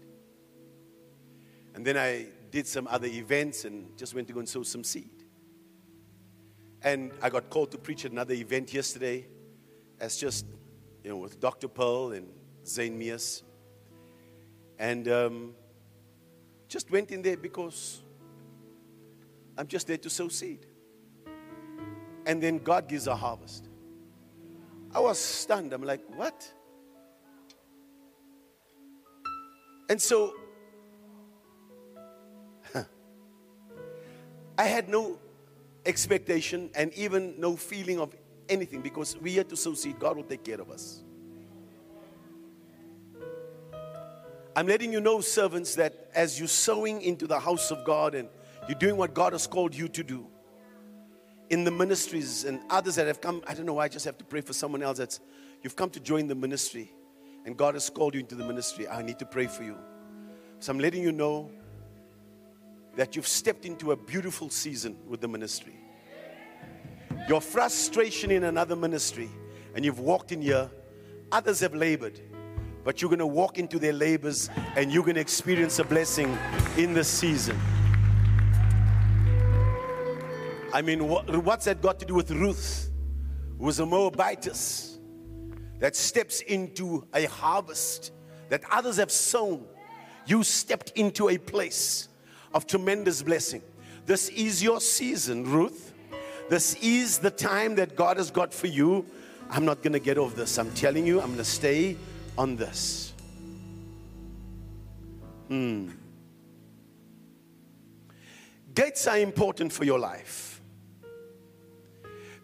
And 1.74 1.86
then 1.86 1.98
I 1.98 2.28
did 2.52 2.68
some 2.68 2.88
other 2.88 3.08
events 3.08 3.66
and 3.66 3.96
just 3.98 4.14
went 4.14 4.28
to 4.28 4.34
go 4.34 4.40
and 4.40 4.50
sow 4.50 4.64
some 4.64 4.84
seed. 4.84 5.24
And 6.82 7.12
I 7.22 7.30
got 7.30 7.50
called 7.50 7.72
to 7.72 7.78
preach 7.78 8.06
at 8.06 8.12
another 8.12 8.34
event 8.34 8.74
yesterday 8.74 9.28
as 10.00 10.18
just, 10.18 10.46
you 11.04 11.10
know, 11.10 11.18
with 11.18 11.40
Dr. 11.40 11.68
Pearl 11.68 12.12
and 12.12 12.30
Zane 12.66 12.98
Mias. 12.98 13.44
And 14.80 15.08
um, 15.08 15.54
just 16.68 16.92
went 16.92 17.12
in 17.12 17.22
there 17.22 17.38
because 17.38 18.02
I'm 19.58 19.68
just 19.68 19.88
there 19.88 19.98
to 19.98 20.10
sow 20.10 20.28
seed. 20.28 20.66
And 22.26 22.42
then 22.44 22.60
God 22.60 22.88
gives 22.88 23.08
a 23.08 23.16
harvest. 23.16 23.70
I 24.94 25.00
was 25.00 25.18
stunned. 25.18 25.74
I'm 25.74 25.84
like, 25.84 26.02
what? 26.16 26.52
And 29.90 30.02
so 30.02 30.36
I 34.58 34.64
had 34.64 34.90
no 34.90 35.20
expectation 35.86 36.70
and 36.76 36.94
even 36.94 37.40
no 37.40 37.56
feeling 37.56 38.00
of 38.00 38.16
anything 38.50 38.82
because 38.82 39.18
we're 39.18 39.34
here 39.34 39.44
to 39.46 39.56
sow. 39.56 39.74
God 40.00 40.18
will 40.18 40.24
take 40.24 40.44
care 40.44 40.60
of 40.60 40.70
us. 40.70 41.04
I'm 44.56 44.66
letting 44.66 44.92
you 44.92 45.00
know, 45.00 45.22
servants, 45.22 45.76
that 45.76 46.10
as 46.16 46.40
you're 46.40 46.48
sowing 46.48 47.04
into 47.04 47.28
the 47.28 47.40
house 47.40 47.70
of 47.70 47.86
God 47.86 48.16
and 48.16 48.28
you're 48.68 48.80
doing 48.80 48.98
what 48.98 49.14
God 49.14 49.34
has 49.34 49.46
called 49.46 49.76
you 49.76 49.88
to 49.90 50.04
do 50.04 50.26
in 51.50 51.64
the 51.64 51.70
ministries 51.72 52.44
and 52.44 52.60
others 52.70 52.96
that 52.96 53.06
have 53.08 53.22
come, 53.22 53.44
I 53.48 53.54
don't 53.54 53.68
know 53.68 53.76
why 53.76 53.86
I 53.86 53.88
just 53.88 54.06
have 54.06 54.18
to 54.18 54.26
pray 54.26 54.42
for 54.42 54.54
someone 54.54 54.82
else 54.82 54.98
that's 54.98 55.20
you've 55.62 55.76
come 55.76 55.92
to 55.92 56.00
join 56.00 56.28
the 56.28 56.36
ministry 56.36 56.92
and 57.48 57.56
God 57.56 57.76
has 57.76 57.90
called 57.90 58.14
you 58.14 58.20
into 58.20 58.36
the 58.36 58.44
ministry. 58.44 58.90
I 58.90 59.02
need 59.02 59.20
to 59.20 59.26
pray 59.26 59.48
for 59.48 59.64
you. 59.64 59.78
So 60.60 60.70
I'm 60.70 60.80
letting 60.80 61.02
you 61.02 61.14
know 61.14 61.50
that 62.98 63.16
you've 63.16 63.28
stepped 63.28 63.64
into 63.64 63.94
a 63.94 63.96
beautiful 63.96 64.50
season 64.50 64.98
with 65.08 65.22
the 65.22 65.30
ministry. 65.30 65.76
Your 67.30 67.40
frustration 67.40 68.32
in 68.32 68.44
another 68.44 68.76
ministry, 68.76 69.30
and 69.74 69.86
you've 69.86 70.00
walked 70.00 70.34
in 70.34 70.42
here, 70.42 70.70
others 71.32 71.62
have 71.62 71.74
labored, 71.74 72.20
but 72.84 73.02
you're 73.02 73.10
going 73.10 73.20
to 73.20 73.26
walk 73.26 73.58
into 73.58 73.80
their 73.80 73.94
labors 73.94 74.50
and 74.76 74.92
you're 74.92 75.04
going 75.04 75.16
to 75.16 75.22
experience 75.22 75.80
a 75.80 75.86
blessing 75.86 76.38
in 76.76 76.94
this 76.94 77.08
season. 77.08 77.58
I 80.74 80.82
mean, 80.82 81.08
what, 81.08 81.34
what's 81.46 81.64
that 81.64 81.82
got 81.82 81.98
to 82.02 82.06
do 82.06 82.14
with 82.14 82.30
Ruth, 82.30 82.92
who 83.58 83.64
was 83.64 83.80
a 83.80 83.86
Moabitess 83.86 84.97
that 85.80 85.96
steps 85.96 86.42
into 86.42 87.06
a 87.14 87.26
harvest 87.26 88.12
that 88.50 88.64
others 88.72 88.98
have 88.98 89.12
sown? 89.12 89.66
You 90.26 90.44
stepped 90.44 90.92
into 90.96 91.30
a 91.30 91.38
place 91.38 92.10
of 92.54 92.68
tremendous 92.68 93.22
blessing. 93.22 93.62
This 94.06 94.30
is 94.30 94.64
your 94.64 94.82
season, 94.82 95.44
Ruth. 95.44 95.94
This 96.50 96.76
is 96.76 97.20
the 97.20 97.32
time 97.32 97.76
that 97.76 97.96
God 97.96 98.18
has 98.18 98.32
got 98.32 98.54
for 98.54 98.68
you. 98.68 99.06
I'm 99.50 99.66
not 99.66 99.82
going 99.82 99.94
to 99.94 100.00
get 100.00 100.18
off 100.18 100.36
this. 100.36 100.58
I'm 100.58 100.72
telling 100.72 101.06
you, 101.06 101.20
I'm 101.20 101.28
going 101.28 101.38
to 101.38 101.44
stay 101.44 101.98
on 102.38 102.56
this. 102.56 103.14
Hmm. 105.48 105.90
Gates 108.74 109.08
are 109.08 109.18
important 109.18 109.74
for 109.74 109.86
your 109.86 110.00
life. 110.00 110.47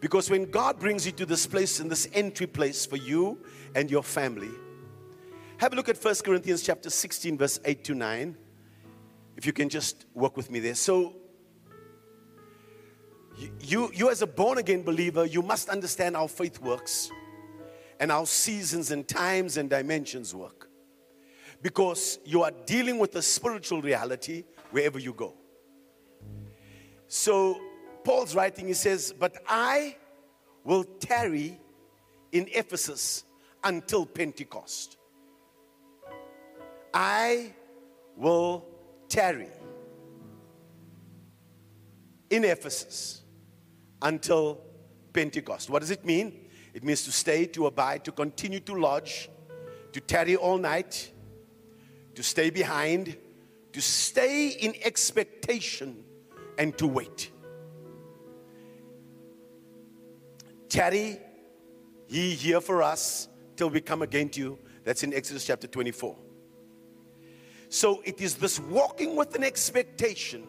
Because 0.04 0.30
when 0.30 0.52
God 0.52 0.80
brings 0.80 1.06
you 1.06 1.14
to 1.14 1.26
this 1.26 1.48
place 1.48 1.80
and 1.80 1.90
this 1.90 2.10
entry 2.12 2.46
place 2.46 2.86
for 2.86 2.98
you 2.98 3.38
and 3.74 3.90
your 3.90 4.04
family, 4.04 4.52
have 5.56 5.72
a 5.72 5.78
look 5.78 5.88
at 5.88 5.96
1 5.96 6.16
Corinthians 6.26 6.62
chapter 6.62 6.90
16, 6.90 7.38
verse 7.38 7.58
8 7.64 7.86
to 7.86 7.96
9. 7.96 8.38
If 9.38 9.46
you 9.46 9.54
can 9.54 9.70
just 9.70 10.06
work 10.14 10.36
with 10.36 10.52
me 10.52 10.60
there. 10.60 10.76
So, 10.76 11.16
you, 13.62 13.92
you 13.94 14.10
as 14.10 14.22
a 14.22 14.28
born 14.28 14.58
again 14.58 14.84
believer, 14.84 15.26
you 15.26 15.42
must 15.42 15.70
understand 15.70 16.18
how 16.18 16.28
faith 16.28 16.60
works 16.60 17.10
and 17.98 18.12
how 18.12 18.26
seasons 18.26 18.92
and 18.92 19.08
times 19.08 19.56
and 19.56 19.70
dimensions 19.70 20.36
work. 20.36 20.70
Because 21.62 22.20
you 22.26 22.44
are 22.44 22.52
dealing 22.66 23.00
with 23.00 23.16
a 23.16 23.22
spiritual 23.22 23.82
reality 23.82 24.44
wherever 24.72 25.00
you 25.00 25.14
go. 25.14 25.34
So, 27.08 27.58
Paul's 28.04 28.36
writing, 28.36 28.68
he 28.68 28.74
says, 28.74 29.14
But 29.18 29.38
I 29.48 29.98
will 30.64 30.84
tarry 30.84 31.60
in 32.32 32.48
Ephesus 32.54 33.24
until 33.64 34.06
Pentecost. 34.06 34.98
I 36.94 37.54
will 38.16 38.66
tarry 39.10 39.50
in 42.30 42.44
Ephesus 42.44 43.22
until 44.02 44.62
Pentecost. 45.14 45.70
What 45.70 45.80
does 45.80 45.92
it 45.92 46.06
mean? 46.06 46.50
It 46.74 46.84
means 46.84 47.04
to 47.04 47.12
stay, 47.12 47.46
to 47.48 47.68
abide, 47.68 48.04
to 48.06 48.12
continue 48.12 48.60
to 48.62 48.74
lodge, 48.74 49.30
to 49.92 50.02
tarry 50.02 50.36
all 50.36 50.58
night, 50.58 51.12
to 52.16 52.24
stay 52.24 52.50
behind, 52.50 53.16
to 53.72 53.82
stay 53.82 54.50
in 54.50 54.74
expectation, 54.84 56.04
and 56.58 56.78
to 56.78 56.88
wait. 56.88 57.32
Tarry 60.74 61.20
ye 62.08 62.32
here 62.32 62.60
for 62.60 62.82
us 62.82 63.28
till 63.56 63.70
we 63.70 63.80
come 63.80 64.02
again 64.02 64.28
to 64.30 64.40
you. 64.40 64.60
That's 64.84 65.04
in 65.04 65.14
Exodus 65.14 65.46
chapter 65.46 65.68
24. 65.68 66.18
So 67.70 68.02
it 68.04 68.20
is 68.20 68.34
this 68.34 68.60
walking 68.60 69.16
with 69.16 69.36
an 69.36 69.44
expectation 69.44 70.48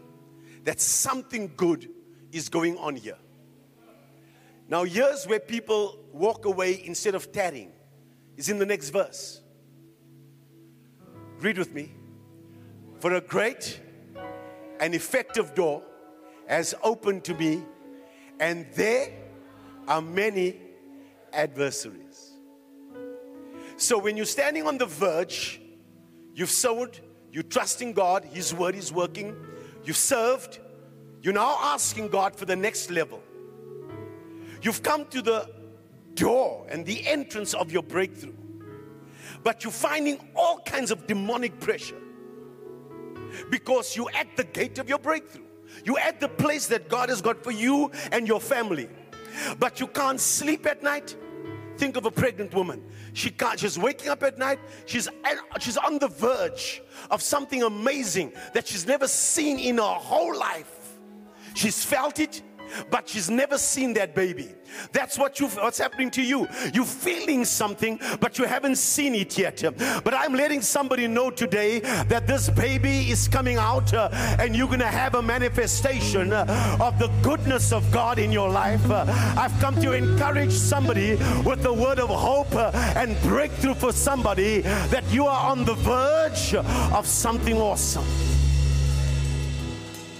that 0.62 0.80
something 0.80 1.52
good 1.58 1.90
is 2.32 2.48
going 2.48 2.78
on 2.78 2.96
here. 2.96 3.18
Now, 4.66 4.84
here's 4.84 5.26
where 5.26 5.40
people 5.40 5.98
walk 6.10 6.46
away 6.46 6.82
instead 6.82 7.14
of 7.14 7.30
tarrying, 7.30 7.72
is 8.38 8.48
in 8.48 8.58
the 8.58 8.64
next 8.64 8.88
verse. 8.88 9.42
Read 11.40 11.58
with 11.58 11.74
me. 11.74 11.92
For 12.98 13.12
a 13.12 13.20
great 13.20 13.78
and 14.80 14.94
effective 14.94 15.54
door 15.54 15.82
has 16.48 16.74
opened 16.82 17.24
to 17.24 17.34
me, 17.34 17.62
and 18.40 18.66
there 18.72 19.12
are 19.88 20.02
many 20.02 20.60
adversaries. 21.32 22.32
So, 23.76 23.98
when 23.98 24.16
you're 24.16 24.26
standing 24.26 24.66
on 24.66 24.78
the 24.78 24.86
verge, 24.86 25.60
you've 26.34 26.50
sowed 26.50 27.00
you're 27.34 27.42
trusting 27.42 27.94
God, 27.94 28.24
His 28.26 28.54
word 28.54 28.76
is 28.76 28.92
working. 28.92 29.34
You've 29.82 29.96
served. 29.96 30.60
You're 31.20 31.34
now 31.34 31.58
asking 31.60 32.10
God 32.10 32.36
for 32.36 32.44
the 32.44 32.54
next 32.54 32.92
level. 32.92 33.20
You've 34.62 34.84
come 34.84 35.04
to 35.06 35.20
the 35.20 35.50
door 36.14 36.64
and 36.68 36.86
the 36.86 37.04
entrance 37.04 37.52
of 37.52 37.72
your 37.72 37.82
breakthrough, 37.82 38.36
but 39.42 39.64
you're 39.64 39.72
finding 39.72 40.20
all 40.36 40.60
kinds 40.60 40.92
of 40.92 41.08
demonic 41.08 41.58
pressure 41.58 42.00
because 43.50 43.96
you're 43.96 44.14
at 44.14 44.36
the 44.36 44.44
gate 44.44 44.78
of 44.78 44.88
your 44.88 45.00
breakthrough. 45.00 45.42
You're 45.84 45.98
at 45.98 46.20
the 46.20 46.28
place 46.28 46.68
that 46.68 46.88
God 46.88 47.08
has 47.08 47.20
got 47.20 47.42
for 47.42 47.50
you 47.50 47.90
and 48.12 48.28
your 48.28 48.40
family, 48.40 48.88
but 49.58 49.80
you 49.80 49.86
can't 49.86 50.20
sleep 50.20 50.66
at 50.66 50.82
night. 50.82 51.16
Think 51.76 51.96
of 51.96 52.06
a 52.06 52.10
pregnant 52.10 52.54
woman. 52.54 52.82
She 53.14 53.30
can't, 53.30 53.58
she's 53.58 53.78
waking 53.78 54.08
up 54.08 54.22
at 54.22 54.38
night. 54.38 54.60
She's, 54.86 55.08
she's 55.60 55.76
on 55.76 55.98
the 55.98 56.08
verge 56.08 56.82
of 57.10 57.20
something 57.20 57.62
amazing 57.62 58.32
that 58.52 58.68
she's 58.68 58.86
never 58.86 59.08
seen 59.08 59.58
in 59.58 59.78
her 59.78 59.82
whole 59.82 60.36
life. 60.36 60.98
She's 61.54 61.84
felt 61.84 62.18
it, 62.20 62.42
but 62.90 63.08
she's 63.08 63.30
never 63.30 63.58
seen 63.58 63.94
that 63.94 64.14
baby. 64.14 64.54
That's 64.92 65.18
what 65.18 65.40
you 65.40 65.48
what's 65.48 65.78
happening 65.78 66.10
to 66.12 66.22
you. 66.22 66.48
You're 66.72 66.84
feeling 66.84 67.44
something, 67.44 68.00
but 68.20 68.38
you 68.38 68.44
haven't 68.44 68.76
seen 68.76 69.14
it 69.14 69.36
yet. 69.38 69.62
But 70.04 70.14
I'm 70.14 70.34
letting 70.34 70.62
somebody 70.62 71.06
know 71.06 71.30
today 71.30 71.80
that 72.08 72.26
this 72.26 72.50
baby 72.50 73.10
is 73.10 73.28
coming 73.28 73.56
out 73.56 73.92
uh, 73.94 74.08
and 74.38 74.56
you're 74.56 74.68
gonna 74.68 74.86
have 74.86 75.14
a 75.14 75.22
manifestation 75.22 76.32
uh, 76.32 76.76
of 76.80 76.98
the 76.98 77.08
goodness 77.22 77.72
of 77.72 77.90
God 77.92 78.18
in 78.18 78.32
your 78.32 78.48
life. 78.48 78.90
Uh, 78.90 79.04
I've 79.36 79.58
come 79.60 79.80
to 79.82 79.92
encourage 79.92 80.52
somebody 80.52 81.16
with 81.44 81.62
the 81.62 81.72
word 81.72 81.98
of 81.98 82.08
hope 82.10 82.54
uh, 82.54 82.70
and 82.96 83.20
breakthrough 83.22 83.74
for 83.74 83.92
somebody 83.92 84.60
that 84.60 85.04
you 85.10 85.26
are 85.26 85.50
on 85.50 85.64
the 85.64 85.74
verge 85.74 86.54
of 86.54 87.06
something 87.06 87.56
awesome. 87.56 88.04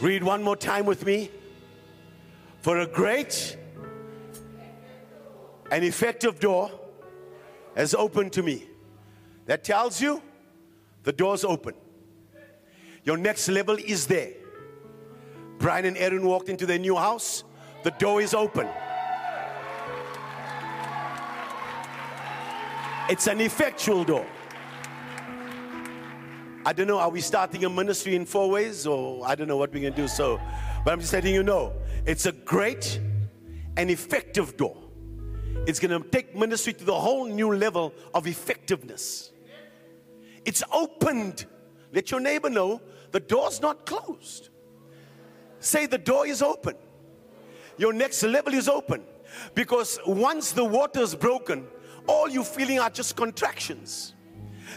Read 0.00 0.22
one 0.22 0.42
more 0.42 0.56
time 0.56 0.86
with 0.86 1.06
me. 1.06 1.30
For 2.64 2.78
a 2.78 2.86
great 2.86 3.58
and 5.70 5.84
effective 5.84 6.40
door 6.40 6.70
has 7.76 7.92
opened 7.94 8.32
to 8.32 8.42
me. 8.42 8.66
That 9.44 9.64
tells 9.64 10.00
you 10.00 10.22
the 11.02 11.12
door's 11.12 11.44
open. 11.44 11.74
Your 13.02 13.18
next 13.18 13.50
level 13.50 13.76
is 13.76 14.06
there. 14.06 14.32
Brian 15.58 15.84
and 15.84 15.98
Aaron 15.98 16.24
walked 16.24 16.48
into 16.48 16.64
their 16.64 16.78
new 16.78 16.96
house, 16.96 17.44
the 17.82 17.90
door 17.90 18.22
is 18.22 18.32
open. 18.32 18.66
It's 23.10 23.26
an 23.26 23.42
effectual 23.42 24.04
door. 24.04 24.26
I 26.64 26.72
don't 26.72 26.86
know, 26.86 26.98
are 26.98 27.10
we 27.10 27.20
starting 27.20 27.62
a 27.66 27.68
ministry 27.68 28.16
in 28.16 28.24
Fourways 28.24 28.90
or 28.90 29.28
I 29.28 29.34
don't 29.34 29.48
know 29.48 29.58
what 29.58 29.70
we're 29.70 29.82
going 29.82 29.92
to 29.92 30.00
do. 30.00 30.08
So, 30.08 30.40
but 30.84 30.92
I'm 30.92 31.00
just 31.00 31.12
letting 31.12 31.34
you 31.34 31.42
know 31.42 31.72
it's 32.06 32.26
a 32.26 32.32
great 32.32 33.00
and 33.76 33.90
effective 33.90 34.56
door. 34.56 34.76
It's 35.66 35.80
going 35.80 36.02
to 36.02 36.08
take 36.10 36.36
ministry 36.36 36.74
to 36.74 36.84
the 36.84 36.94
whole 36.94 37.26
new 37.26 37.54
level 37.54 37.94
of 38.12 38.26
effectiveness. 38.26 39.32
It's 40.44 40.62
opened. 40.70 41.46
Let 41.92 42.10
your 42.10 42.20
neighbor 42.20 42.50
know 42.50 42.82
the 43.12 43.20
door's 43.20 43.62
not 43.62 43.86
closed. 43.86 44.50
Say 45.60 45.86
the 45.86 45.98
door 45.98 46.26
is 46.26 46.42
open. 46.42 46.74
Your 47.78 47.92
next 47.92 48.22
level 48.22 48.52
is 48.52 48.68
open. 48.68 49.02
Because 49.54 49.98
once 50.06 50.52
the 50.52 50.64
water 50.64 51.00
is 51.00 51.14
broken, 51.14 51.66
all 52.06 52.28
you're 52.28 52.44
feeling 52.44 52.78
are 52.78 52.90
just 52.90 53.16
contractions 53.16 54.14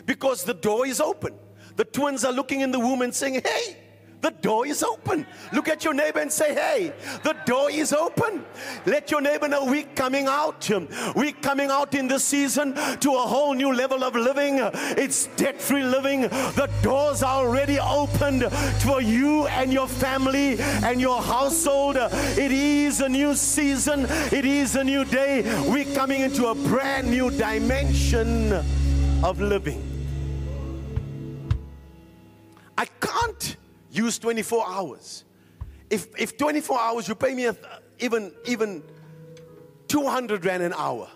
because 0.06 0.44
the 0.44 0.54
door 0.54 0.88
is 0.88 1.02
open. 1.02 1.34
The 1.76 1.86
twins 1.86 2.24
are 2.24 2.32
looking 2.32 2.62
in 2.62 2.72
the 2.72 2.80
womb 2.80 3.02
and 3.02 3.14
saying, 3.14 3.42
Hey, 3.46 3.78
the 4.22 4.32
door 4.32 4.66
is 4.66 4.84
open. 4.84 5.26
Look 5.54 5.68
at 5.68 5.84
your 5.84 5.94
neighbor 5.94 6.20
and 6.20 6.32
say, 6.32 6.54
Hey, 6.54 6.94
the 7.24 7.36
door 7.46 7.70
is 7.70 7.94
open. 7.94 8.46
Let 8.86 9.12
your 9.12 9.22
neighbor 9.22 9.48
know 9.48 9.66
we're 9.66 9.84
coming 9.96 10.28
out. 10.28 10.70
We're 11.16 11.34
coming 11.34 11.70
out 11.70 11.94
in 11.94 12.08
this 12.08 12.24
season 12.24 12.74
to 12.74 13.12
a 13.12 13.20
whole 13.20 13.54
new 13.54 13.74
level 13.74 14.04
of 14.04 14.16
living. 14.16 14.60
It's 14.98 15.28
debt 15.36 15.62
free 15.62 15.84
living. 15.84 16.22
The 16.22 16.70
doors 16.82 17.22
are 17.22 17.46
already 17.46 17.80
opened 17.80 18.52
for 18.82 19.02
you 19.02 19.48
and 19.48 19.72
your 19.72 19.88
family 19.88 20.60
and 20.60 21.00
your 21.00 21.22
household. 21.22 21.98
It 21.98 22.52
is 22.52 23.02
a 23.02 23.10
new 23.10 23.36
season, 23.36 24.08
it 24.32 24.46
is 24.46 24.76
a 24.76 24.84
new 24.84 25.06
day. 25.06 25.44
We're 25.70 25.94
coming 25.96 26.22
into 26.22 26.48
a 26.48 26.56
brand 26.56 27.10
new 27.10 27.30
dimension 27.32 28.54
of 29.24 29.40
living. 29.40 29.97
Use 33.98 34.20
24 34.20 34.66
hours. 34.68 35.24
If, 35.90 36.08
if 36.20 36.38
24 36.38 36.80
hours, 36.80 37.08
you 37.08 37.16
pay 37.16 37.34
me 37.34 37.46
a, 37.46 37.56
even, 38.00 38.32
even 38.46 38.84
200 39.88 40.46
Rand 40.46 40.64
an 40.64 40.74
hour, 40.74 41.08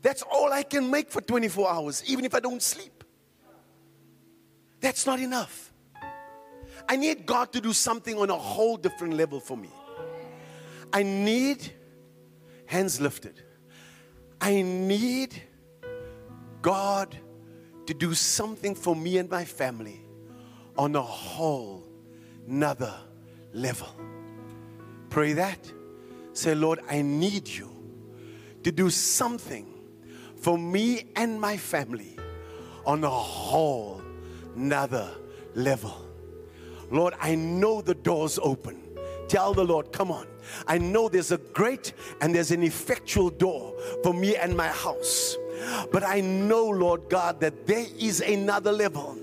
that's 0.00 0.22
all 0.22 0.52
I 0.52 0.62
can 0.62 0.90
make 0.90 1.10
for 1.10 1.20
24 1.20 1.70
hours, 1.70 2.02
even 2.06 2.24
if 2.24 2.34
I 2.34 2.40
don't 2.40 2.62
sleep. 2.62 3.04
That's 4.80 5.06
not 5.06 5.20
enough. 5.20 5.72
I 6.88 6.96
need 6.96 7.24
God 7.26 7.52
to 7.52 7.60
do 7.60 7.72
something 7.72 8.18
on 8.18 8.30
a 8.30 8.36
whole 8.36 8.76
different 8.76 9.14
level 9.14 9.38
for 9.38 9.56
me. 9.56 9.70
I 10.92 11.04
need 11.04 11.72
hands 12.66 13.00
lifted. 13.00 13.42
I 14.40 14.62
need 14.62 15.40
God 16.60 17.16
to 17.86 17.94
do 17.94 18.14
something 18.14 18.74
for 18.74 18.96
me 18.96 19.18
and 19.18 19.30
my 19.30 19.44
family 19.44 20.02
on 20.76 20.96
a 20.96 21.02
whole 21.02 21.91
nother 22.46 22.94
level. 23.52 23.88
Pray 25.10 25.32
that. 25.34 25.72
Say, 26.32 26.54
Lord, 26.54 26.80
I 26.88 27.02
need 27.02 27.48
you 27.48 27.70
to 28.62 28.72
do 28.72 28.88
something 28.90 29.66
for 30.36 30.56
me 30.56 31.10
and 31.16 31.40
my 31.40 31.56
family 31.56 32.18
on 32.86 33.04
a 33.04 33.10
whole 33.10 34.02
another 34.56 35.10
level. 35.54 35.94
Lord, 36.90 37.14
I 37.20 37.34
know 37.34 37.80
the 37.80 37.94
door's 37.94 38.38
open. 38.42 38.78
Tell 39.28 39.54
the 39.54 39.64
Lord, 39.64 39.92
come 39.92 40.10
on. 40.10 40.26
I 40.66 40.78
know 40.78 41.08
there's 41.08 41.32
a 41.32 41.38
great 41.38 41.94
and 42.20 42.34
there's 42.34 42.50
an 42.50 42.62
effectual 42.62 43.30
door 43.30 43.74
for 44.02 44.12
me 44.12 44.36
and 44.36 44.56
my 44.56 44.68
house. 44.68 45.36
But 45.90 46.02
I 46.02 46.20
know, 46.20 46.66
Lord 46.68 47.08
God, 47.08 47.40
that 47.40 47.66
there 47.66 47.86
is 47.98 48.20
another 48.20 48.72
level. 48.72 49.16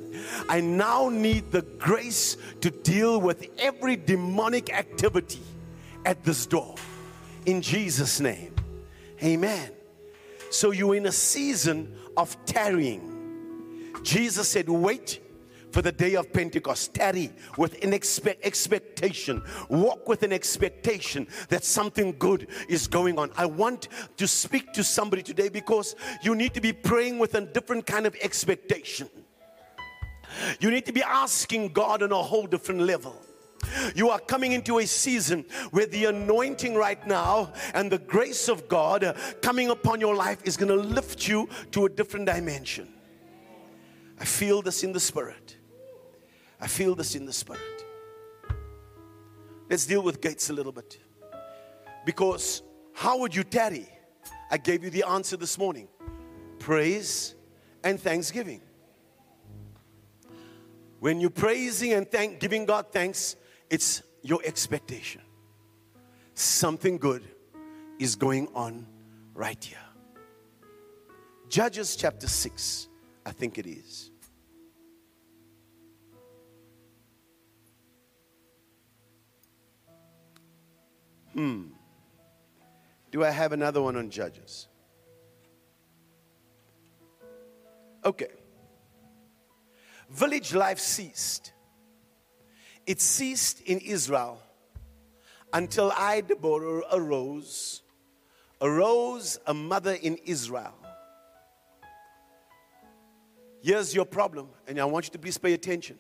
I 0.48 0.62
now 0.62 1.10
need 1.10 1.52
the 1.52 1.62
grace 1.62 2.38
to 2.62 2.70
deal 2.70 3.20
with 3.22 3.48
every 3.58 3.96
demonic 3.96 4.74
activity 4.74 5.42
at 6.06 6.24
this 6.24 6.46
door. 6.46 6.76
In 7.46 7.62
Jesus' 7.62 8.20
name. 8.20 8.56
Amen. 9.24 9.72
So 10.50 10.72
you're 10.72 10.96
in 10.96 11.06
a 11.06 11.12
season 11.12 11.96
of 12.18 12.36
tarrying. 12.46 13.94
Jesus 14.04 14.50
said, 14.50 14.70
Wait 14.70 15.20
for 15.72 15.82
the 15.82 15.92
day 15.92 16.16
of 16.16 16.32
Pentecost. 16.34 16.94
Tarry 16.94 17.32
with 17.58 17.84
an 17.84 17.94
expect, 17.94 18.44
expectation. 18.46 19.44
Walk 19.70 20.08
with 20.08 20.24
an 20.24 20.34
expectation 20.34 21.28
that 21.50 21.64
something 21.64 22.16
good 22.18 22.48
is 22.68 22.88
going 22.88 23.20
on. 23.20 23.32
I 23.38 23.46
want 23.46 23.88
to 24.18 24.28
speak 24.28 24.74
to 24.74 24.84
somebody 24.84 25.22
today 25.22 25.50
because 25.50 25.96
you 26.24 26.36
need 26.36 26.54
to 26.56 26.62
be 26.62 26.74
praying 26.74 27.20
with 27.20 27.36
a 27.36 27.42
different 27.42 27.86
kind 27.86 28.06
of 28.06 28.16
expectation. 28.22 29.10
You 30.60 30.72
need 30.72 30.86
to 30.86 30.92
be 30.92 31.04
asking 31.04 31.74
God 31.74 32.04
on 32.04 32.12
a 32.12 32.22
whole 32.22 32.48
different 32.48 32.82
level. 32.82 33.16
You 33.94 34.10
are 34.10 34.20
coming 34.20 34.54
into 34.54 34.80
a 34.80 34.86
season 34.86 35.46
where 35.72 35.86
the 35.86 36.06
anointing 36.06 36.76
right 36.76 37.06
now 37.06 37.54
and 37.74 37.92
the 37.92 37.98
grace 37.98 38.48
of 38.48 38.68
God 38.68 39.16
coming 39.42 39.70
upon 39.70 40.00
your 40.00 40.16
life 40.16 40.40
is 40.46 40.58
going 40.58 40.70
to 40.70 40.76
lift 40.76 41.28
you 41.28 41.50
to 41.72 41.86
a 41.86 41.90
different 41.90 42.26
dimension. 42.26 42.88
I 44.20 44.26
feel 44.26 44.62
this 44.62 44.84
in 44.84 44.92
the 44.92 45.00
spirit. 45.00 45.58
I 46.60 46.68
feel 46.68 46.96
this 46.96 47.16
in 47.16 47.26
the 47.26 47.34
spirit. 47.34 47.86
Let's 49.70 49.86
deal 49.86 50.02
with 50.02 50.20
gates 50.20 50.50
a 50.50 50.54
little 50.54 50.72
bit. 50.72 50.98
Because 52.06 52.64
how 52.94 53.20
would 53.20 53.36
you 53.36 53.44
tarry? 53.44 53.88
I 54.52 54.58
gave 54.58 54.84
you 54.84 54.90
the 54.90 55.04
answer 55.08 55.38
this 55.38 55.58
morning 55.58 55.88
praise 56.58 57.36
and 57.84 58.00
thanksgiving. 58.00 58.62
When 61.00 61.22
you're 61.22 61.30
praising 61.30 61.94
and 61.94 62.10
thank, 62.10 62.40
giving 62.40 62.66
God 62.66 62.88
thanks, 62.92 63.36
it's 63.70 64.04
your 64.22 64.42
expectation. 64.44 65.22
Something 66.34 66.98
good 66.98 67.24
is 68.00 68.16
going 68.16 68.50
on 68.54 68.86
right 69.34 69.64
here. 69.64 69.78
Judges 71.48 71.96
chapter 71.96 72.28
6, 72.28 72.88
I 73.26 73.32
think 73.32 73.58
it 73.58 73.66
is. 73.66 74.12
Hmm. 81.34 81.68
Do 83.12 83.24
I 83.24 83.30
have 83.30 83.54
another 83.54 83.82
one 83.82 83.96
on 83.96 84.10
Judges? 84.10 84.68
Okay. 88.04 88.39
Village 90.10 90.54
life 90.54 90.80
ceased. 90.80 91.54
It 92.86 93.00
ceased 93.00 93.62
in 93.62 93.80
Israel 93.80 94.42
until 95.54 95.92
I, 95.96 96.22
Deborah, 96.22 96.84
arose, 96.92 97.84
arose 98.62 99.40
a 99.46 99.54
mother 99.54 99.94
in 99.94 100.18
Israel. 100.26 100.74
Here's 103.62 103.94
your 103.94 104.06
problem, 104.06 104.50
and 104.68 104.80
I 104.80 104.86
want 104.86 105.06
you 105.06 105.12
to 105.12 105.20
please 105.20 105.38
pay 105.38 105.54
attention. 105.54 106.00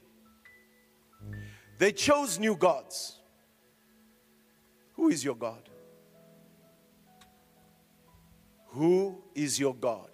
They 1.77 1.91
chose 1.91 2.39
new 2.39 2.55
gods. 2.55 3.19
Who 4.93 5.09
is 5.09 5.23
your 5.23 5.35
God? 5.35 5.69
Who 8.67 9.23
is 9.35 9.59
your 9.59 9.75
God? 9.75 10.09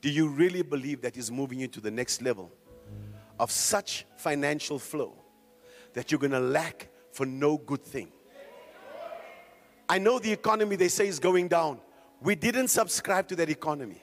Do 0.00 0.10
you 0.10 0.28
really 0.28 0.62
believe 0.62 1.00
that 1.02 1.16
He's 1.16 1.30
moving 1.30 1.60
you 1.60 1.68
to 1.68 1.80
the 1.80 1.90
next 1.90 2.22
level 2.22 2.50
of 3.38 3.50
such 3.50 4.06
financial 4.16 4.78
flow 4.78 5.14
that 5.92 6.10
you're 6.10 6.20
going 6.20 6.32
to 6.32 6.40
lack 6.40 6.88
for 7.12 7.26
no 7.26 7.58
good 7.58 7.82
thing? 7.82 8.08
I 9.88 9.98
know 9.98 10.18
the 10.18 10.32
economy 10.32 10.76
they 10.76 10.88
say 10.88 11.06
is 11.06 11.18
going 11.18 11.48
down. 11.48 11.78
We 12.20 12.34
didn't 12.34 12.68
subscribe 12.68 13.28
to 13.28 13.36
that 13.36 13.50
economy. 13.50 14.00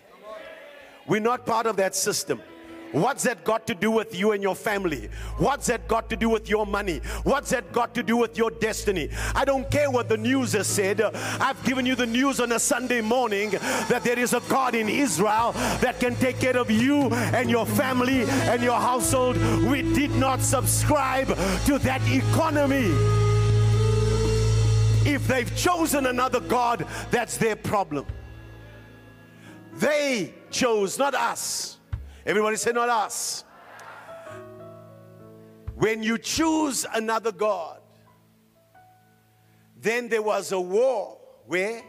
We're 1.08 1.20
not 1.20 1.46
part 1.46 1.66
of 1.66 1.76
that 1.78 1.96
system. 1.96 2.42
What's 2.94 3.24
that 3.24 3.44
got 3.44 3.66
to 3.68 3.74
do 3.74 3.90
with 3.90 4.18
you 4.18 4.34
and 4.34 4.44
your 4.44 4.54
family? 4.54 5.10
What's 5.40 5.66
that 5.66 5.88
got 5.88 6.12
to 6.12 6.16
do 6.16 6.30
with 6.30 6.48
your 6.48 6.68
money? 6.68 7.02
What's 7.24 7.50
that 7.50 7.72
got 7.72 7.96
to 7.96 8.04
do 8.04 8.18
with 8.18 8.38
your 8.38 8.52
destiny? 8.52 9.10
I 9.34 9.46
don't 9.46 9.70
care 9.72 9.90
what 9.90 10.10
the 10.10 10.18
news 10.18 10.54
has 10.54 10.68
said. 10.68 11.02
I've 11.02 11.62
given 11.64 11.88
you 11.88 11.96
the 11.96 12.06
news 12.06 12.40
on 12.40 12.52
a 12.52 12.60
Sunday 12.60 13.02
morning 13.02 13.50
that 13.50 14.02
there 14.04 14.20
is 14.20 14.34
a 14.34 14.42
God 14.42 14.76
in 14.76 14.90
Israel 14.90 15.54
that 15.82 16.00
can 16.00 16.16
take 16.18 16.40
care 16.40 16.56
of 16.56 16.70
you 16.70 17.10
and 17.34 17.50
your 17.50 17.66
family 17.66 18.22
and 18.24 18.62
your 18.62 18.80
household. 18.80 19.38
We 19.64 19.82
did 19.82 20.12
not 20.12 20.42
subscribe 20.42 21.30
to 21.66 21.80
that 21.80 22.02
economy. 22.08 22.92
If 25.06 25.28
they've 25.28 25.54
chosen 25.56 26.06
another 26.06 26.40
God, 26.40 26.86
that's 27.10 27.38
their 27.38 27.56
problem. 27.56 28.06
They 29.74 30.36
chose, 30.52 31.00
not 31.00 31.16
us. 31.16 31.73
Everybody 32.26 32.56
say, 32.56 32.72
not 32.72 32.90
us. 32.90 33.44
When 35.76 36.04
you 36.04 36.18
choose 36.18 36.86
another 36.94 37.32
God, 37.32 37.80
then 39.80 40.08
there 40.08 40.22
was 40.22 40.52
a 40.52 40.60
war. 40.60 41.18
Where? 41.46 41.84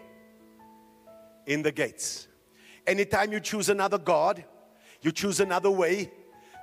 In 1.47 1.63
the 1.63 1.71
gates. 1.71 2.27
Anytime 2.87 3.33
you 3.33 3.41
choose 3.41 3.69
another 3.69 3.99
God, 3.99 4.45
you 5.03 5.13
choose 5.13 5.39
another 5.39 5.71
way, 5.71 6.11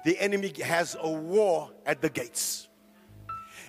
the 0.03 0.19
enemy 0.19 0.51
has 0.63 0.97
a 0.99 1.09
war 1.09 1.71
at 1.85 2.01
the 2.01 2.09
gates. 2.09 2.67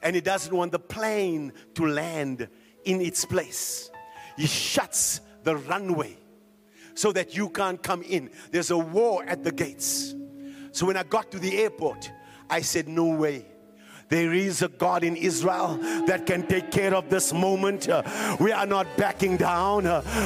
And 0.02 0.16
he 0.16 0.20
doesn't 0.20 0.52
want 0.52 0.72
the 0.72 0.80
plane 0.80 1.52
to 1.74 1.86
land 1.86 2.48
in 2.84 3.00
its 3.00 3.24
place. 3.24 3.90
He 4.36 4.46
shuts 4.46 5.20
the 5.44 5.56
runway 5.56 6.16
so 6.94 7.12
that 7.12 7.36
you 7.36 7.48
can't 7.48 7.82
come 7.82 8.02
in. 8.02 8.30
There's 8.50 8.70
a 8.70 8.78
war 8.78 9.24
at 9.24 9.44
the 9.44 9.52
gates. 9.52 10.14
So 10.72 10.86
when 10.86 10.96
I 10.96 11.02
got 11.02 11.30
to 11.32 11.38
the 11.38 11.58
airport, 11.58 12.10
I 12.48 12.60
said, 12.62 12.88
No 12.88 13.06
way. 13.06 13.46
There 14.12 14.34
is 14.34 14.60
a 14.60 14.68
God 14.68 15.04
in 15.04 15.16
Israel 15.16 15.78
that 16.06 16.26
can 16.26 16.46
take 16.46 16.70
care 16.70 16.94
of 16.94 17.08
this 17.08 17.32
moment. 17.32 17.88
We 18.38 18.52
are 18.52 18.66
not 18.66 18.86
backing 18.98 19.38
down. 19.38 19.84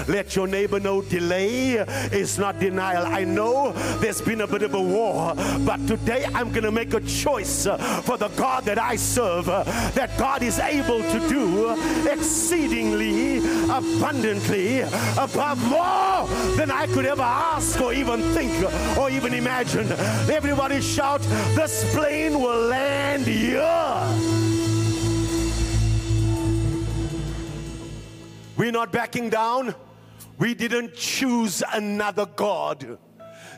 Let 0.08 0.34
your 0.34 0.48
neighbor 0.48 0.80
know 0.80 1.02
delay 1.02 1.74
is 2.10 2.36
not 2.36 2.58
denial. 2.58 3.06
I 3.06 3.22
know 3.22 3.70
there's 4.00 4.20
been 4.20 4.40
a 4.40 4.46
bit 4.48 4.62
of 4.62 4.74
a 4.74 4.82
war, 4.82 5.36
but 5.60 5.86
today 5.86 6.24
I'm 6.34 6.50
going 6.50 6.64
to 6.64 6.72
make 6.72 6.94
a 6.94 7.00
choice 7.00 7.68
for 8.02 8.16
the 8.16 8.32
God 8.34 8.64
that 8.64 8.76
I 8.76 8.96
serve, 8.96 9.46
that 9.46 10.10
God 10.18 10.42
is 10.42 10.58
able 10.58 11.02
to 11.02 11.28
do 11.28 11.70
exceedingly 12.10 13.38
abundantly 13.70 14.80
above 14.80 15.62
more 15.62 16.26
than 16.56 16.72
I 16.72 16.88
could 16.88 17.06
ever 17.06 17.22
ask 17.22 17.80
or 17.80 17.92
even 17.92 18.20
think 18.34 18.52
or 18.98 19.10
even 19.10 19.32
imagine. 19.32 19.92
Everybody 20.28 20.80
shout, 20.80 21.20
This 21.54 21.84
plane 21.94 22.40
will 22.40 22.66
land 22.66 23.28
here. 23.28 23.75
We're 28.56 28.72
not 28.72 28.90
backing 28.90 29.30
down. 29.30 29.74
We 30.38 30.54
didn't 30.54 30.94
choose 30.94 31.62
another 31.72 32.26
God. 32.26 32.98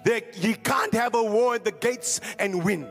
There, 0.05 0.23
you 0.35 0.55
can't 0.57 0.93
have 0.95 1.15
a 1.15 1.23
war 1.23 1.55
at 1.55 1.65
the 1.65 1.73
gates 1.73 2.21
and 2.39 2.65
win. 2.65 2.87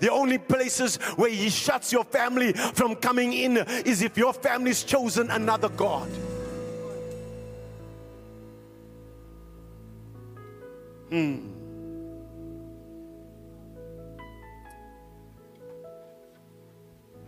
The 0.00 0.10
only 0.10 0.38
places 0.38 0.96
where 1.16 1.30
he 1.30 1.50
shuts 1.50 1.92
your 1.92 2.04
family 2.04 2.52
from 2.52 2.96
coming 2.96 3.32
in 3.32 3.58
is 3.84 4.02
if 4.02 4.16
your 4.16 4.32
family's 4.32 4.82
chosen 4.82 5.30
another 5.30 5.68
God. 5.68 6.08
Hmm. 11.10 11.53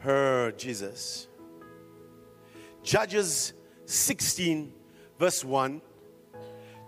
Her 0.06 0.52
Jesus. 0.52 1.26
Judges 2.84 3.54
16, 3.86 4.72
verse 5.18 5.44
1 5.44 5.82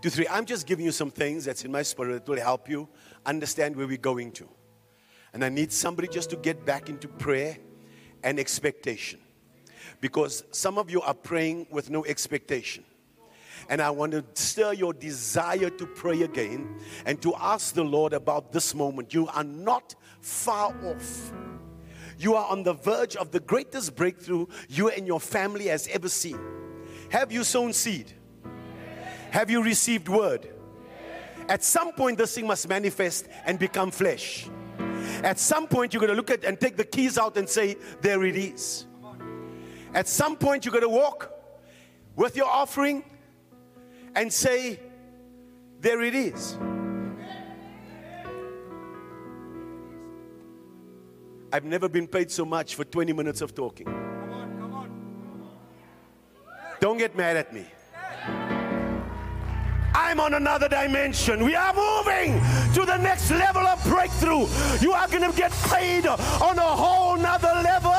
to 0.03 0.09
3. 0.09 0.29
I'm 0.29 0.45
just 0.45 0.69
giving 0.69 0.85
you 0.85 0.93
some 0.93 1.11
things 1.11 1.45
that's 1.45 1.65
in 1.65 1.73
my 1.73 1.83
spirit 1.83 2.25
that 2.25 2.31
will 2.31 2.41
help 2.41 2.71
you 2.71 2.89
understand 3.27 3.75
where 3.75 3.89
we're 3.89 3.97
going 3.97 4.31
to. 4.35 4.49
And 5.33 5.45
I 5.45 5.49
need 5.49 5.73
somebody 5.73 6.07
just 6.07 6.31
to 6.31 6.37
get 6.37 6.65
back 6.65 6.89
into 6.89 7.09
prayer 7.09 7.59
and 8.23 8.39
expectation. 8.39 9.19
Because 10.01 10.45
some 10.53 10.79
of 10.79 10.89
you 10.89 11.01
are 11.01 11.13
praying 11.13 11.67
with 11.73 11.91
no 11.91 12.05
expectation. 12.05 12.85
And 13.69 13.83
I 13.83 13.91
want 13.91 14.13
to 14.13 14.25
stir 14.35 14.75
your 14.75 14.93
desire 14.93 15.71
to 15.71 15.87
pray 15.89 16.23
again 16.23 16.79
and 17.05 17.21
to 17.23 17.35
ask 17.35 17.75
the 17.75 17.83
Lord 17.83 18.13
about 18.13 18.53
this 18.53 18.77
moment. 18.77 19.13
You 19.13 19.27
are 19.27 19.43
not 19.43 19.97
far 20.21 20.73
off. 20.87 21.33
You 22.19 22.35
are 22.35 22.47
on 22.51 22.65
the 22.65 22.75
verge 22.75 23.15
of 23.17 23.31
the 23.31 23.41
greatest 23.41 23.95
breakthrough 23.95 24.47
you 24.69 24.89
and 24.89 25.07
your 25.07 25.21
family 25.21 25.67
has 25.67 25.87
ever 25.89 26.09
seen. 26.09 26.39
Have 27.11 27.31
you 27.31 27.45
sown 27.45 27.73
seed? 27.73 28.13
Have 29.31 29.51
you 29.51 29.63
received 29.63 30.09
word? 30.09 30.49
At 31.49 31.63
some 31.63 31.93
point, 31.93 32.19
this 32.19 32.35
thing 32.35 32.47
must 32.47 32.69
manifest 32.69 33.27
and 33.47 33.59
become 33.59 33.91
flesh. 33.91 34.49
At 35.23 35.39
some 35.39 35.67
point, 35.67 35.95
you're 35.95 36.01
going 36.01 36.11
to 36.11 36.17
look 36.17 36.31
at 36.31 36.45
and 36.45 36.61
take 36.61 36.77
the 36.77 36.85
keys 36.85 37.17
out 37.17 37.37
and 37.37 37.49
say, 37.49 37.77
There 38.03 38.25
it 38.25 38.37
is. 38.37 38.87
At 39.95 40.09
some 40.09 40.37
point, 40.37 40.65
you're 40.65 40.73
going 40.73 40.83
to 40.83 40.89
walk 40.89 41.33
with 42.17 42.37
your 42.37 42.47
offering 42.49 43.05
and 44.15 44.33
say, 44.33 44.81
There 45.81 46.03
it 46.03 46.15
is. 46.15 46.59
I've 51.53 51.65
never 51.65 51.89
been 51.89 52.07
paid 52.07 52.31
so 52.31 52.45
much 52.45 52.75
for 52.75 52.85
20 52.85 53.13
minutes 53.13 53.41
of 53.41 53.55
talking. 53.55 53.87
Come 53.87 54.33
on, 54.33 54.59
come 54.59 54.73
on. 54.75 55.49
Don't 56.81 56.99
get 56.99 57.17
mad 57.17 57.37
at 57.37 57.55
me. 57.55 57.67
I'm 59.95 60.21
on 60.21 60.35
another 60.35 60.69
dimension. 60.69 61.43
We 61.45 61.55
are 61.55 61.75
moving 61.75 62.41
to 62.75 62.85
the 62.85 62.97
next 62.99 63.31
level 63.31 63.67
of 63.67 63.83
breakthrough. 63.85 64.47
You 64.81 64.93
are 64.93 65.09
going 65.09 65.29
to 65.31 65.37
get 65.37 65.51
paid 65.71 66.07
on 66.07 66.59
a 66.59 66.63
whole 66.63 67.17
nother 67.17 67.63
level. 67.63 67.93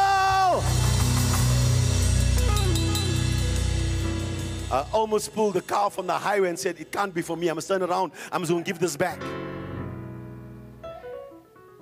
I 4.72 4.86
almost 4.94 5.34
pulled 5.34 5.56
the 5.56 5.62
car 5.62 5.90
from 5.90 6.06
the 6.06 6.14
highway 6.14 6.50
and 6.50 6.60
said, 6.60 6.80
It 6.80 6.92
can't 6.92 7.14
be 7.14 7.24
for 7.24 7.36
me. 7.36 7.50
I 7.50 7.54
must 7.54 7.68
turn 7.68 7.82
around. 7.82 8.12
I'm 8.32 8.42
just 8.42 8.52
going 8.52 8.64
to 8.64 8.68
give 8.68 8.80
this 8.80 8.96
back. 8.96 9.20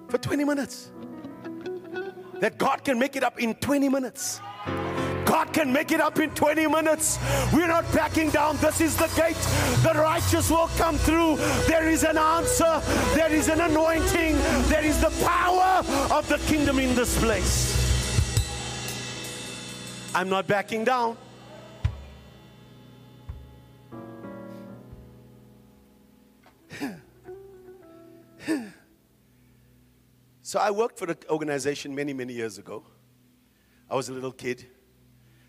For 0.07 0.17
20 0.17 0.45
minutes. 0.45 0.91
That 2.39 2.57
God 2.57 2.83
can 2.83 2.99
make 2.99 3.15
it 3.15 3.23
up 3.23 3.39
in 3.39 3.55
20 3.55 3.89
minutes. 3.89 4.39
God 5.25 5.51
can 5.51 5.73
make 5.73 5.91
it 5.91 5.99
up 5.99 6.19
in 6.19 6.29
20 6.31 6.67
minutes. 6.67 7.19
We're 7.53 7.67
not 7.67 7.83
backing 7.93 8.29
down. 8.29 8.57
This 8.57 8.79
is 8.79 8.95
the 8.95 9.07
gate. 9.15 9.35
The 9.83 9.93
righteous 9.93 10.49
will 10.49 10.69
come 10.77 10.97
through. 10.97 11.35
There 11.67 11.89
is 11.89 12.03
an 12.03 12.17
answer, 12.17 12.81
there 13.13 13.31
is 13.33 13.49
an 13.49 13.59
anointing, 13.59 14.37
there 14.69 14.85
is 14.85 15.01
the 15.01 15.11
power 15.25 15.83
of 16.11 16.27
the 16.29 16.37
kingdom 16.47 16.79
in 16.79 16.95
this 16.95 17.19
place. 17.19 17.75
I'm 20.15 20.29
not 20.29 20.47
backing 20.47 20.85
down. 20.85 21.17
So 30.47 30.59
I 30.59 30.71
worked 30.71 30.97
for 30.97 31.11
an 31.11 31.17
organization 31.29 31.93
many, 31.93 32.13
many 32.13 32.31
years 32.31 32.57
ago. 32.57 32.81
I 33.89 33.95
was 33.95 34.07
a 34.07 34.13
little 34.13 34.31
kid. 34.31 34.65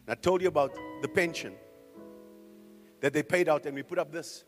And 0.04 0.11
I 0.11 0.14
told 0.16 0.42
you 0.42 0.48
about 0.48 0.74
the 1.02 1.06
pension 1.06 1.54
that 3.00 3.12
they 3.12 3.22
paid 3.22 3.48
out, 3.48 3.64
and 3.66 3.76
we 3.76 3.84
put 3.84 4.00
up 4.00 4.11
this. 4.11 4.42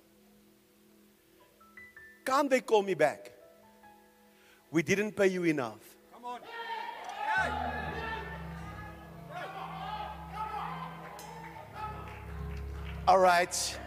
Can't 2.26 2.50
they 2.50 2.60
call 2.62 2.82
me 2.82 2.94
back? 2.94 3.30
We 4.72 4.82
didn't 4.82 5.12
pay 5.12 5.28
you 5.28 5.44
enough. 5.44 5.78
Come 6.12 6.24
on. 6.24 6.40
All 13.06 13.20
right. 13.20 13.78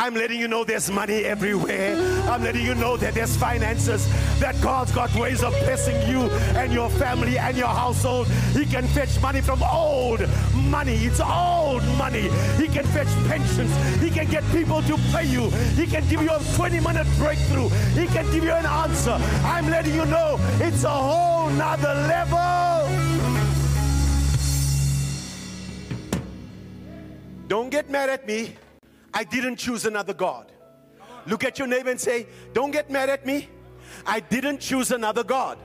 I'm 0.00 0.14
letting 0.14 0.40
you 0.40 0.48
know 0.48 0.64
there's 0.64 0.90
money 0.90 1.26
everywhere. 1.26 1.94
I'm 2.22 2.42
letting 2.42 2.64
you 2.64 2.74
know 2.74 2.96
that 2.96 3.12
there's 3.12 3.36
finances, 3.36 4.08
that 4.40 4.58
God's 4.62 4.92
got 4.92 5.14
ways 5.14 5.42
of 5.42 5.52
blessing 5.60 5.94
you 6.08 6.22
and 6.56 6.72
your 6.72 6.88
family 6.88 7.36
and 7.36 7.54
your 7.54 7.68
household. 7.68 8.26
He 8.56 8.64
can 8.64 8.88
fetch 8.88 9.20
money 9.20 9.42
from 9.42 9.62
old 9.62 10.26
money. 10.54 10.94
It's 10.94 11.20
old 11.20 11.84
money. 11.98 12.30
He 12.56 12.66
can 12.66 12.86
fetch 12.86 13.12
pensions. 13.28 13.70
He 14.00 14.08
can 14.08 14.26
get 14.30 14.42
people 14.52 14.80
to 14.84 14.96
pay 15.12 15.26
you. 15.26 15.50
He 15.76 15.86
can 15.86 16.08
give 16.08 16.22
you 16.22 16.30
a 16.30 16.40
20 16.54 16.80
minute 16.80 17.06
breakthrough. 17.18 17.68
He 17.92 18.06
can 18.06 18.24
give 18.32 18.42
you 18.42 18.52
an 18.52 18.64
answer. 18.64 19.18
I'm 19.44 19.68
letting 19.68 19.94
you 19.94 20.06
know 20.06 20.38
it's 20.60 20.82
a 20.82 20.88
whole 20.88 21.50
nother 21.50 21.94
level. 22.08 22.40
Don't 27.48 27.68
get 27.68 27.90
mad 27.90 28.08
at 28.08 28.26
me. 28.26 28.56
I 29.20 29.24
didn't 29.24 29.56
choose 29.56 29.84
another 29.84 30.14
God. 30.14 30.50
Look 31.26 31.44
at 31.44 31.58
your 31.58 31.68
neighbor 31.68 31.90
and 31.90 32.00
say, 32.00 32.26
Don't 32.54 32.70
get 32.70 32.88
mad 32.88 33.10
at 33.10 33.26
me. 33.26 33.50
I 34.06 34.20
didn't 34.20 34.60
choose 34.60 34.92
another 34.92 35.22
God. 35.22 35.58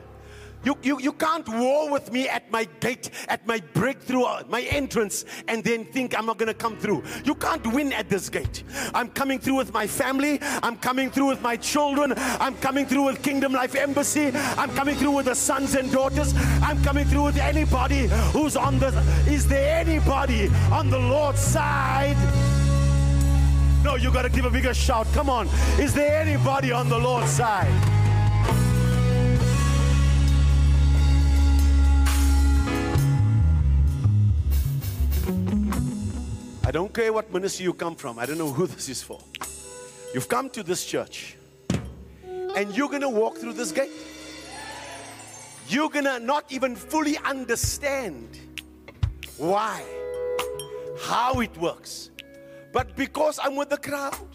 You, 0.65 0.78
you, 0.84 1.00
you 1.00 1.13
can't 1.13 1.48
war 1.48 1.89
with 1.89 2.12
me 2.12 2.28
at 2.28 2.52
my 2.52 2.65
gate, 2.82 3.12
at 3.30 3.48
my 3.48 3.62
breakthrough, 3.74 4.24
uh, 4.24 4.44
my 4.50 4.63
entrance, 4.63 5.24
and 5.48 5.63
then 5.63 5.86
think 5.86 6.18
I'm 6.18 6.26
not 6.26 6.38
going 6.38 6.48
to 6.48 6.54
come 6.54 6.76
through. 6.76 7.04
You 7.24 7.34
can't 7.34 7.65
win 7.68 7.94
at 7.94 8.10
this 8.10 8.28
gate. 8.28 8.63
I'm 8.94 9.08
coming 9.08 9.39
through 9.39 9.56
with 9.56 9.72
my 9.72 9.88
family. 9.88 10.39
I'm 10.41 10.76
coming 10.76 11.10
through 11.10 11.28
with 11.28 11.41
my 11.41 11.56
children. 11.56 12.13
I'm 12.18 12.58
coming 12.58 12.86
through 12.86 13.06
with 13.06 13.24
Kingdom 13.24 13.54
Life 13.54 13.76
Embassy. 13.76 14.32
I'm 14.58 14.76
coming 14.76 14.96
through 14.96 15.12
with 15.12 15.28
the 15.28 15.36
sons 15.36 15.76
and 15.76 15.89
daughters. 15.94 16.34
I'm 16.62 16.84
coming 16.84 17.06
through 17.06 17.24
with 17.24 17.38
anybody 17.38 18.10
who's 18.34 18.58
on 18.58 18.80
the. 18.80 18.88
Is 19.28 19.48
there 19.48 19.80
anybody 19.80 20.50
on 20.74 20.89
the 20.89 21.00
Lord's 21.00 21.39
side? 21.39 22.18
No, 23.86 23.93
you 23.98 24.10
got 24.10 24.24
to 24.24 24.30
give 24.30 24.45
a 24.45 24.50
bigger 24.50 24.74
shout. 24.74 25.06
Come 25.13 25.30
on. 25.30 25.48
Is 25.78 25.93
there 25.93 26.19
anybody 26.19 26.71
on 26.71 26.89
the 26.89 26.98
Lord's 26.98 27.30
side? 27.30 27.71
I 36.65 36.71
don't 36.71 36.91
care 36.91 37.13
what 37.13 37.32
ministry 37.32 37.65
you 37.65 37.74
come 37.74 37.95
from. 37.95 38.17
I 38.17 38.26
don't 38.26 38.39
know 38.39 38.52
who 38.52 38.65
this 38.76 38.89
is 38.89 39.04
for. 39.04 39.19
You've 40.15 40.30
come 40.30 40.50
to 40.50 40.63
this 40.63 40.84
church 40.84 41.38
and 42.56 42.76
you're 42.76 42.89
going 42.89 43.04
to 43.04 43.10
walk 43.10 43.38
through 43.38 43.54
this 43.54 43.71
gate. 43.71 43.91
You're 45.67 45.91
going 45.91 46.06
to 46.06 46.17
not 46.17 46.52
even 46.52 46.76
fully 46.76 47.19
understand 47.19 48.39
why, 49.38 49.84
how 51.02 51.39
it 51.41 51.56
works. 51.60 52.10
But 52.76 52.94
because 52.98 53.40
I'm 53.42 53.56
with 53.56 53.70
the 53.70 53.78
crowd, 53.78 54.28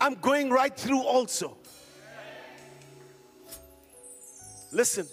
I'm 0.00 0.16
going 0.16 0.50
right 0.50 0.76
through 0.76 1.02
also. 1.02 1.56
Listen, 4.72 5.06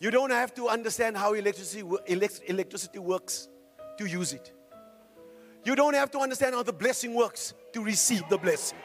You 0.00 0.10
don't 0.10 0.30
have 0.30 0.52
to 0.54 0.68
understand 0.68 1.16
how 1.16 1.34
electricity, 1.34 1.84
electricity 2.06 2.98
works 2.98 3.48
to 3.98 4.06
use 4.06 4.32
it. 4.32 4.52
You 5.64 5.76
don't 5.76 5.94
have 5.94 6.10
to 6.12 6.18
understand 6.18 6.54
how 6.56 6.64
the 6.64 6.72
blessing 6.72 7.14
works 7.14 7.54
to 7.72 7.82
receive 7.82 8.22
the 8.28 8.38
blessing. 8.38 8.78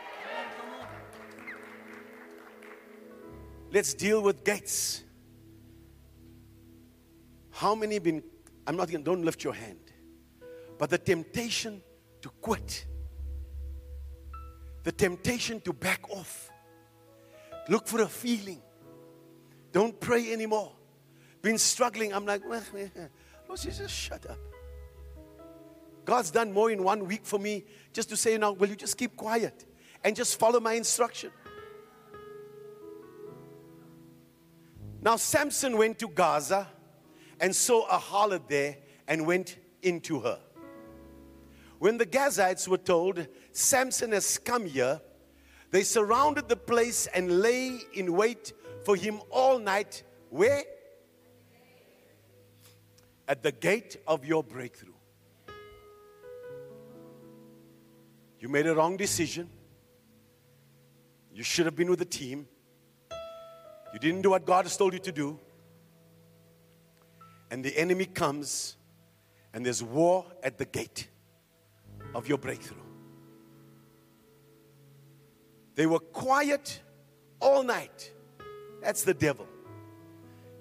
Let's 3.71 3.93
deal 3.95 4.21
with 4.21 4.43
gates. 4.43 5.03
How 7.49 7.73
many 7.75 7.97
been, 7.99 8.23
I'm 8.67 8.75
not 8.75 8.91
going 8.91 9.03
don't 9.03 9.23
lift 9.23 9.43
your 9.43 9.53
hand, 9.53 9.79
but 10.77 10.91
the 10.91 10.97
temptation 10.99 11.81
to 12.23 12.29
quit, 12.41 12.85
the 14.83 14.91
temptation 14.91 15.61
to 15.61 15.71
back 15.71 16.09
off, 16.09 16.49
look 17.69 17.87
for 17.87 18.01
a 18.01 18.07
feeling, 18.07 18.61
don't 19.71 19.99
pray 19.99 20.33
anymore. 20.33 20.71
Been 21.41 21.57
struggling. 21.57 22.13
I'm 22.13 22.25
like, 22.25 22.47
well, 22.47 22.63
Lord, 23.47 23.59
just 23.59 23.89
shut 23.89 24.25
up. 24.29 24.37
God's 26.05 26.31
done 26.31 26.53
more 26.53 26.71
in 26.71 26.83
one 26.83 27.05
week 27.05 27.25
for 27.25 27.39
me 27.39 27.65
just 27.91 28.09
to 28.09 28.17
say, 28.17 28.37
now, 28.37 28.53
will 28.53 28.69
you 28.69 28.75
just 28.75 28.97
keep 28.97 29.15
quiet 29.15 29.65
and 30.03 30.15
just 30.15 30.39
follow 30.39 30.59
my 30.59 30.73
instruction? 30.73 31.31
Now, 35.01 35.17
Samson 35.17 35.77
went 35.77 35.99
to 35.99 36.07
Gaza 36.07 36.67
and 37.39 37.53
saw 37.53 37.85
a 37.87 37.99
harlot 37.99 38.47
there 38.47 38.77
and 39.07 39.27
went 39.27 39.57
into 39.81 40.21
her. 40.21 40.39
When 41.83 41.97
the 41.97 42.05
Gazites 42.05 42.65
were 42.65 42.77
told, 42.77 43.27
Samson 43.51 44.13
has 44.13 44.37
come 44.37 44.65
here, 44.65 45.01
they 45.69 45.83
surrounded 45.83 46.47
the 46.47 46.55
place 46.55 47.07
and 47.07 47.41
lay 47.41 47.77
in 47.93 48.13
wait 48.13 48.53
for 48.85 48.95
him 48.95 49.19
all 49.29 49.59
night. 49.59 50.03
Where? 50.29 50.63
At 53.27 53.43
the 53.43 53.51
gate 53.51 53.97
of 54.07 54.23
your 54.23 54.45
breakthrough. 54.45 54.93
You 58.39 58.47
made 58.47 58.65
a 58.65 58.73
wrong 58.73 58.95
decision. 58.95 59.49
You 61.33 61.43
should 61.43 61.65
have 61.65 61.75
been 61.75 61.89
with 61.89 61.99
the 61.99 62.05
team. 62.05 62.47
You 63.91 63.99
didn't 63.99 64.21
do 64.21 64.29
what 64.29 64.45
God 64.45 64.63
has 64.63 64.77
told 64.77 64.93
you 64.93 64.99
to 64.99 65.11
do. 65.11 65.37
And 67.51 67.61
the 67.61 67.77
enemy 67.77 68.05
comes, 68.05 68.77
and 69.53 69.65
there's 69.65 69.83
war 69.83 70.25
at 70.43 70.57
the 70.57 70.63
gate 70.63 71.09
of 72.13 72.27
your 72.27 72.37
breakthrough. 72.37 72.77
They 75.75 75.85
were 75.85 75.99
quiet 75.99 76.81
all 77.39 77.63
night. 77.63 78.11
That's 78.81 79.03
the 79.03 79.13
devil. 79.13 79.47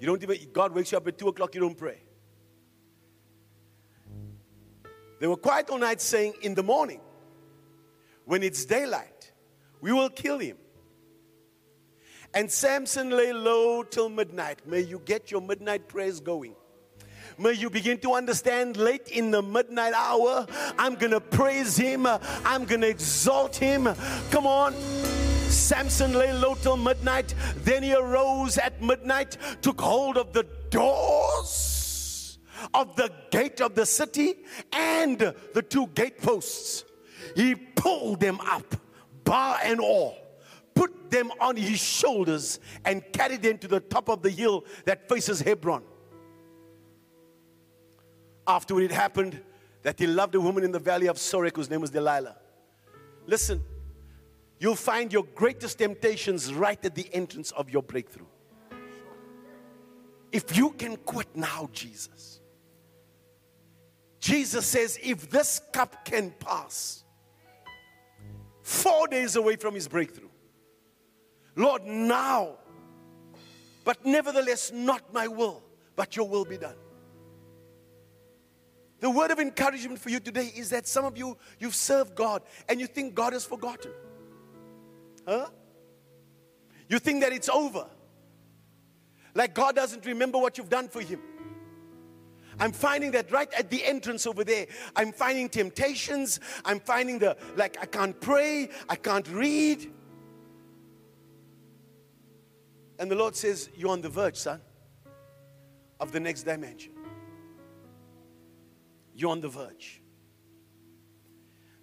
You 0.00 0.06
don't 0.06 0.22
even, 0.22 0.36
God 0.52 0.74
wakes 0.74 0.92
you 0.92 0.98
up 0.98 1.06
at 1.06 1.18
2 1.18 1.28
o'clock, 1.28 1.54
you 1.54 1.60
don't 1.60 1.76
pray. 1.76 1.98
They 5.20 5.26
were 5.26 5.36
quiet 5.36 5.70
all 5.70 5.78
night 5.78 6.00
saying, 6.00 6.34
In 6.42 6.54
the 6.54 6.62
morning, 6.62 7.00
when 8.24 8.42
it's 8.42 8.64
daylight, 8.64 9.32
we 9.80 9.92
will 9.92 10.10
kill 10.10 10.38
him. 10.38 10.56
And 12.34 12.50
Samson 12.50 13.10
lay 13.10 13.32
low 13.32 13.82
till 13.82 14.08
midnight. 14.08 14.66
May 14.66 14.80
you 14.80 15.00
get 15.04 15.30
your 15.30 15.42
midnight 15.42 15.86
prayers 15.86 16.18
going. 16.18 16.54
May 17.42 17.54
you 17.54 17.70
begin 17.70 17.98
to 17.98 18.12
understand 18.12 18.76
late 18.76 19.08
in 19.08 19.32
the 19.32 19.42
midnight 19.42 19.94
hour, 19.94 20.46
I'm 20.78 20.94
going 20.94 21.10
to 21.10 21.20
praise 21.20 21.76
him. 21.76 22.06
I'm 22.06 22.64
going 22.66 22.82
to 22.82 22.88
exalt 22.88 23.56
him. 23.56 23.88
Come 24.30 24.46
on. 24.46 24.74
Samson 25.48 26.12
lay 26.12 26.32
low 26.32 26.54
till 26.54 26.76
midnight. 26.76 27.34
Then 27.64 27.82
he 27.82 27.94
arose 27.94 28.58
at 28.58 28.80
midnight, 28.80 29.38
took 29.60 29.80
hold 29.80 30.18
of 30.18 30.32
the 30.32 30.46
doors 30.70 32.38
of 32.74 32.94
the 32.94 33.10
gate 33.32 33.60
of 33.60 33.74
the 33.74 33.86
city 33.86 34.34
and 34.72 35.18
the 35.18 35.62
two 35.68 35.88
gateposts. 35.88 36.84
He 37.34 37.56
pulled 37.56 38.20
them 38.20 38.38
up, 38.40 38.76
bar 39.24 39.58
and 39.64 39.80
all, 39.80 40.16
put 40.76 41.10
them 41.10 41.32
on 41.40 41.56
his 41.56 41.80
shoulders, 41.80 42.60
and 42.84 43.02
carried 43.12 43.42
them 43.42 43.58
to 43.58 43.66
the 43.66 43.80
top 43.80 44.08
of 44.08 44.22
the 44.22 44.30
hill 44.30 44.64
that 44.84 45.08
faces 45.08 45.40
Hebron. 45.40 45.82
Afterward, 48.46 48.84
it 48.84 48.90
happened 48.90 49.40
that 49.82 49.98
he 49.98 50.06
loved 50.06 50.34
a 50.34 50.40
woman 50.40 50.64
in 50.64 50.72
the 50.72 50.78
valley 50.78 51.06
of 51.06 51.16
Sorek 51.16 51.56
whose 51.56 51.70
name 51.70 51.80
was 51.80 51.90
Delilah. 51.90 52.36
Listen, 53.26 53.62
you'll 54.58 54.76
find 54.76 55.12
your 55.12 55.24
greatest 55.34 55.78
temptations 55.78 56.52
right 56.52 56.82
at 56.84 56.94
the 56.94 57.08
entrance 57.12 57.50
of 57.52 57.70
your 57.70 57.82
breakthrough. 57.82 58.26
If 60.30 60.56
you 60.56 60.70
can 60.70 60.96
quit 60.96 61.34
now, 61.36 61.68
Jesus, 61.72 62.40
Jesus 64.18 64.66
says, 64.66 64.98
if 65.02 65.28
this 65.30 65.60
cup 65.72 66.04
can 66.04 66.32
pass, 66.38 67.04
four 68.62 69.08
days 69.08 69.36
away 69.36 69.56
from 69.56 69.74
his 69.74 69.88
breakthrough. 69.88 70.28
Lord, 71.56 71.84
now, 71.84 72.56
but 73.84 74.06
nevertheless, 74.06 74.72
not 74.72 75.12
my 75.12 75.26
will, 75.26 75.62
but 75.96 76.16
your 76.16 76.28
will 76.28 76.44
be 76.44 76.56
done. 76.56 76.76
The 79.02 79.10
word 79.10 79.32
of 79.32 79.40
encouragement 79.40 79.98
for 79.98 80.10
you 80.10 80.20
today 80.20 80.52
is 80.54 80.70
that 80.70 80.86
some 80.86 81.04
of 81.04 81.18
you, 81.18 81.36
you've 81.58 81.74
served 81.74 82.14
God 82.14 82.42
and 82.68 82.80
you 82.80 82.86
think 82.86 83.16
God 83.16 83.32
has 83.32 83.44
forgotten. 83.44 83.90
Huh? 85.26 85.48
You 86.88 87.00
think 87.00 87.20
that 87.22 87.32
it's 87.32 87.48
over. 87.48 87.86
Like 89.34 89.54
God 89.54 89.74
doesn't 89.74 90.06
remember 90.06 90.38
what 90.38 90.56
you've 90.56 90.68
done 90.68 90.88
for 90.88 91.00
Him. 91.00 91.18
I'm 92.60 92.70
finding 92.70 93.10
that 93.10 93.32
right 93.32 93.52
at 93.54 93.70
the 93.70 93.84
entrance 93.84 94.24
over 94.24 94.44
there, 94.44 94.68
I'm 94.94 95.10
finding 95.10 95.48
temptations. 95.48 96.38
I'm 96.64 96.78
finding 96.78 97.18
the, 97.18 97.36
like, 97.56 97.76
I 97.82 97.86
can't 97.86 98.20
pray, 98.20 98.68
I 98.88 98.94
can't 98.94 99.26
read. 99.30 99.90
And 103.00 103.10
the 103.10 103.16
Lord 103.16 103.34
says, 103.34 103.68
You're 103.74 103.90
on 103.90 104.00
the 104.00 104.10
verge, 104.10 104.36
son, 104.36 104.60
of 105.98 106.12
the 106.12 106.20
next 106.20 106.44
dimension. 106.44 106.92
You're 109.14 109.30
on 109.30 109.40
the 109.40 109.48
verge. 109.48 110.02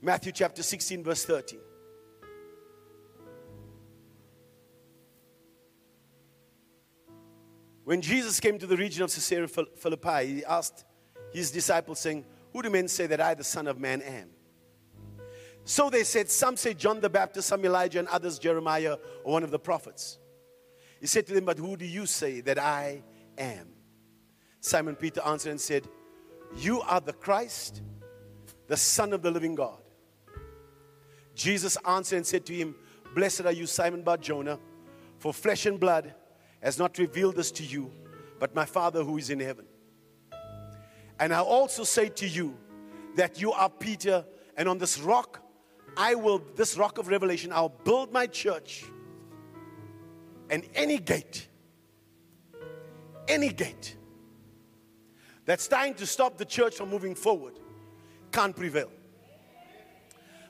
Matthew 0.01 0.31
chapter 0.31 0.63
16, 0.63 1.03
verse 1.03 1.25
13. 1.25 1.59
When 7.83 8.01
Jesus 8.01 8.39
came 8.39 8.59
to 8.59 8.67
the 8.67 8.77
region 8.77 9.03
of 9.03 9.09
Caesarea 9.09 9.47
Philippi, 9.47 10.25
he 10.27 10.45
asked 10.45 10.85
his 11.33 11.51
disciples, 11.51 11.99
saying, 11.99 12.23
Who 12.53 12.61
do 12.61 12.69
men 12.69 12.87
say 12.87 13.07
that 13.07 13.19
I, 13.19 13.33
the 13.33 13.43
Son 13.43 13.67
of 13.67 13.79
Man, 13.79 14.01
am? 14.01 14.29
So 15.63 15.89
they 15.89 16.03
said, 16.03 16.29
Some 16.29 16.55
say 16.55 16.73
John 16.73 16.99
the 16.99 17.09
Baptist, 17.09 17.47
some 17.47 17.65
Elijah, 17.65 17.99
and 17.99 18.07
others 18.07 18.39
Jeremiah 18.39 18.97
or 19.23 19.33
one 19.33 19.43
of 19.43 19.51
the 19.51 19.59
prophets. 19.59 20.19
He 20.99 21.07
said 21.07 21.27
to 21.27 21.33
them, 21.33 21.45
But 21.45 21.57
who 21.57 21.77
do 21.77 21.85
you 21.85 22.05
say 22.05 22.41
that 22.41 22.59
I 22.59 23.01
am? 23.37 23.69
Simon 24.61 24.95
Peter 24.95 25.21
answered 25.25 25.51
and 25.51 25.61
said, 25.61 25.87
You 26.55 26.81
are 26.81 26.99
the 26.99 27.13
Christ, 27.13 27.81
the 28.67 28.77
Son 28.77 29.13
of 29.13 29.21
the 29.21 29.31
living 29.31 29.55
God. 29.55 29.79
Jesus 31.35 31.77
answered 31.85 32.17
and 32.17 32.27
said 32.27 32.45
to 32.47 32.53
him, 32.53 32.75
Blessed 33.15 33.45
are 33.45 33.51
you, 33.51 33.65
Simon 33.65 34.01
Bar 34.01 34.17
Jonah, 34.17 34.59
for 35.17 35.33
flesh 35.33 35.65
and 35.65 35.79
blood 35.79 36.13
has 36.61 36.77
not 36.77 36.97
revealed 36.97 37.35
this 37.35 37.51
to 37.51 37.63
you, 37.63 37.91
but 38.39 38.53
my 38.53 38.65
Father 38.65 39.03
who 39.03 39.17
is 39.17 39.29
in 39.29 39.39
heaven. 39.39 39.65
And 41.19 41.33
I 41.33 41.39
also 41.39 41.83
say 41.83 42.09
to 42.09 42.27
you 42.27 42.57
that 43.15 43.41
you 43.41 43.51
are 43.51 43.69
Peter, 43.69 44.25
and 44.57 44.67
on 44.69 44.77
this 44.77 44.99
rock, 44.99 45.41
I 45.97 46.15
will, 46.15 46.41
this 46.55 46.77
rock 46.77 46.97
of 46.97 47.07
revelation, 47.07 47.51
I'll 47.51 47.69
build 47.69 48.11
my 48.11 48.27
church. 48.27 48.85
And 50.49 50.63
any 50.75 50.97
gate, 50.97 51.47
any 53.27 53.49
gate 53.49 53.95
that's 55.49 55.67
trying 55.67 55.95
to 55.95 56.05
stop 56.05 56.37
the 56.37 56.45
church 56.45 56.75
from 56.75 56.91
moving 56.91 57.15
forward 57.15 57.55
can't 58.31 58.55
prevail. 58.55 58.91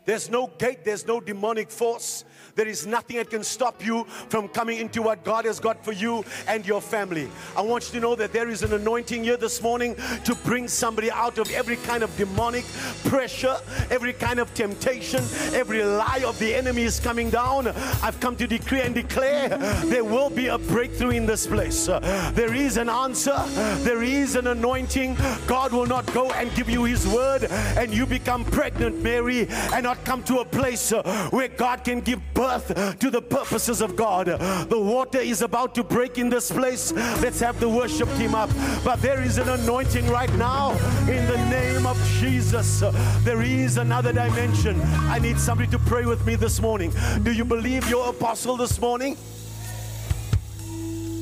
There's 0.10 0.28
no 0.28 0.48
gate, 0.58 0.84
there's 0.84 1.06
no 1.06 1.22
demonic 1.22 1.70
force, 1.70 2.26
there 2.56 2.68
is 2.68 2.88
nothing 2.88 3.18
that 3.18 3.30
can 3.30 3.44
stop 3.44 3.86
you 3.86 4.06
from 4.28 4.48
coming 4.48 4.80
into 4.80 5.04
what 5.04 5.24
God 5.24 5.46
has 5.46 5.60
got 5.60 5.86
for 5.86 5.92
you 5.92 6.26
and 6.48 6.66
your 6.66 6.82
family. 6.82 7.30
I 7.56 7.62
want 7.62 7.86
you 7.86 8.00
to 8.00 8.00
know 8.00 8.16
that 8.16 8.34
there 8.34 8.50
is 8.50 8.64
an 8.64 8.74
anointing 8.74 9.24
here 9.24 9.38
this 9.38 9.62
morning 9.62 9.96
to 10.26 10.36
bring 10.44 10.68
somebody 10.68 11.12
out 11.12 11.38
of 11.38 11.50
every 11.52 11.76
kind 11.78 12.02
of 12.02 12.14
demonic 12.18 12.66
pressure, 13.06 13.56
every 13.92 14.14
kind 14.14 14.40
of 14.40 14.52
temptation, 14.56 15.24
every 15.54 15.84
lie 15.84 16.24
of 16.26 16.38
the 16.40 16.56
enemy 16.56 16.82
is 16.82 17.00
coming 17.00 17.30
down. 17.30 17.68
I've 18.02 18.20
come 18.20 18.36
to 18.38 18.48
decree 18.48 18.82
and 18.82 18.96
declare 18.96 19.50
there 19.86 20.04
will 20.04 20.32
be 20.32 20.48
a 20.48 20.58
breakthrough 20.58 21.12
in 21.12 21.28
this 21.28 21.46
place. 21.46 21.86
There 21.86 22.54
is 22.56 22.78
an 22.78 22.90
answer, 22.90 23.38
there 23.84 24.02
is 24.02 24.36
an 24.36 24.48
anointing. 24.48 25.18
God 25.46 25.72
will 25.72 25.86
not 25.86 26.12
go 26.14 26.32
and 26.32 26.54
give 26.56 26.68
you 26.68 26.84
his 26.86 27.08
word 27.08 27.44
and 27.44 27.94
you 27.94 28.06
become 28.08 28.44
pregnant, 28.44 29.02
Mary, 29.04 29.48
and 29.72 29.84
not 29.84 29.99
come 30.00 30.24
to 30.24 30.40
a 30.40 30.46
place 30.46 30.92
uh, 30.92 31.30
where 31.32 31.48
God 31.48 31.84
can 31.84 32.02
give 32.02 32.22
birth 32.34 33.00
to 33.00 33.10
the 33.10 33.22
purposes 33.22 33.82
of 33.82 33.96
God. 33.96 34.28
The 34.28 34.80
water 34.80 35.20
is 35.20 35.42
about 35.42 35.76
to 35.76 35.84
break 35.84 36.18
in 36.18 36.30
this 36.30 36.52
place. 36.52 36.92
Let's 36.92 37.40
have 37.40 37.60
the 37.60 37.70
worship 37.70 38.10
team 38.18 38.36
up. 38.36 38.50
But 38.84 39.02
there 39.02 39.22
is 39.22 39.38
an 39.38 39.50
anointing 39.50 40.08
right 40.08 40.34
now 40.36 40.72
in 41.02 41.26
the 41.28 41.38
name 41.50 41.86
of 41.86 41.98
Jesus. 42.20 42.82
There 43.24 43.42
is 43.42 43.78
another 43.78 44.14
dimension. 44.14 44.80
I 44.82 45.20
need 45.20 45.40
somebody 45.40 45.70
to 45.72 45.80
pray 45.80 46.06
with 46.06 46.26
me 46.26 46.36
this 46.36 46.62
morning. 46.62 46.94
Do 47.24 47.32
you 47.32 47.46
believe 47.46 47.90
your 47.90 48.10
apostle 48.10 48.58
this 48.58 48.80
morning? 48.80 49.18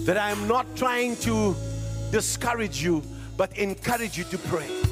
That 0.06 0.18
I 0.18 0.32
am 0.32 0.48
not 0.48 0.66
trying 0.76 1.18
to 1.18 1.56
discourage 2.12 2.82
you, 2.82 3.04
but 3.36 3.58
encourage 3.58 4.18
you 4.18 4.24
to 4.26 4.38
pray. 4.38 4.87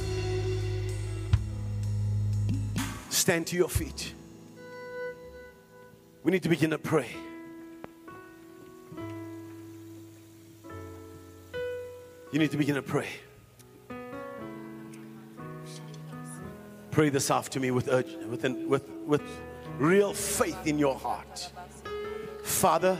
Stand 3.16 3.46
to 3.46 3.56
your 3.56 3.70
feet. 3.70 4.12
We 6.22 6.30
need 6.30 6.42
to 6.42 6.50
begin 6.50 6.68
to 6.68 6.78
pray. 6.78 7.08
You 12.30 12.38
need 12.38 12.50
to 12.50 12.58
begin 12.58 12.74
to 12.74 12.82
pray. 12.82 13.08
Pray 16.90 17.08
this 17.08 17.30
after 17.30 17.58
me 17.58 17.70
with, 17.70 17.88
urge, 17.88 18.12
with, 18.28 18.44
an, 18.44 18.68
with, 18.68 18.86
with 19.06 19.22
real 19.78 20.12
faith 20.12 20.66
in 20.66 20.78
your 20.78 20.96
heart. 20.96 21.50
Father, 22.42 22.98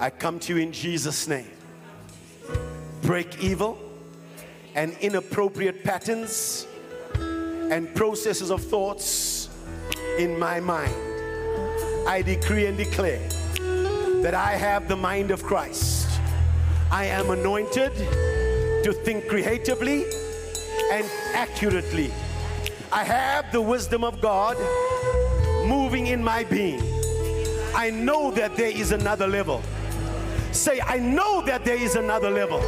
I 0.00 0.10
come 0.10 0.38
to 0.40 0.54
you 0.54 0.60
in 0.62 0.70
Jesus' 0.70 1.26
name. 1.26 1.50
Break 3.00 3.42
evil 3.42 3.78
and 4.74 4.92
inappropriate 5.00 5.82
patterns 5.82 6.67
and 7.70 7.94
processes 7.94 8.50
of 8.50 8.62
thoughts 8.62 9.48
in 10.18 10.38
my 10.38 10.60
mind. 10.60 10.94
I 12.08 12.22
decree 12.22 12.66
and 12.66 12.76
declare 12.76 13.20
that 14.22 14.34
I 14.34 14.52
have 14.52 14.88
the 14.88 14.96
mind 14.96 15.30
of 15.30 15.42
Christ. 15.42 16.08
I 16.90 17.04
am 17.04 17.30
anointed 17.30 17.94
to 18.84 18.92
think 19.04 19.28
creatively 19.28 20.04
and 20.90 21.06
accurately. 21.34 22.10
I 22.90 23.04
have 23.04 23.52
the 23.52 23.60
wisdom 23.60 24.02
of 24.02 24.20
God 24.20 24.56
moving 25.66 26.06
in 26.06 26.24
my 26.24 26.44
being. 26.44 26.80
I 27.74 27.90
know 27.90 28.30
that 28.30 28.56
there 28.56 28.70
is 28.70 28.92
another 28.92 29.26
level. 29.26 29.62
Say, 30.52 30.80
I 30.80 30.98
know 30.98 31.42
that 31.42 31.64
there 31.64 31.76
is 31.76 31.94
another 31.94 32.30
level. 32.30 32.60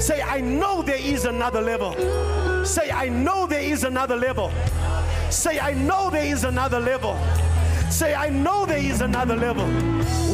Say, 0.00 0.20
I 0.20 0.40
know 0.40 0.82
there 0.82 1.00
is 1.00 1.24
another 1.24 1.60
level. 1.60 1.94
Say, 2.64 2.90
I 2.90 3.08
know 3.10 3.46
there 3.46 3.60
is 3.60 3.84
another 3.84 4.16
level. 4.16 4.50
Say, 5.30 5.60
I 5.60 5.74
know 5.74 6.08
there 6.10 6.24
is 6.24 6.44
another 6.44 6.80
level. 6.80 7.18
Say, 7.90 8.14
I 8.14 8.28
know 8.28 8.66
there 8.66 8.78
is 8.78 9.00
another 9.00 9.36
level. 9.36 9.66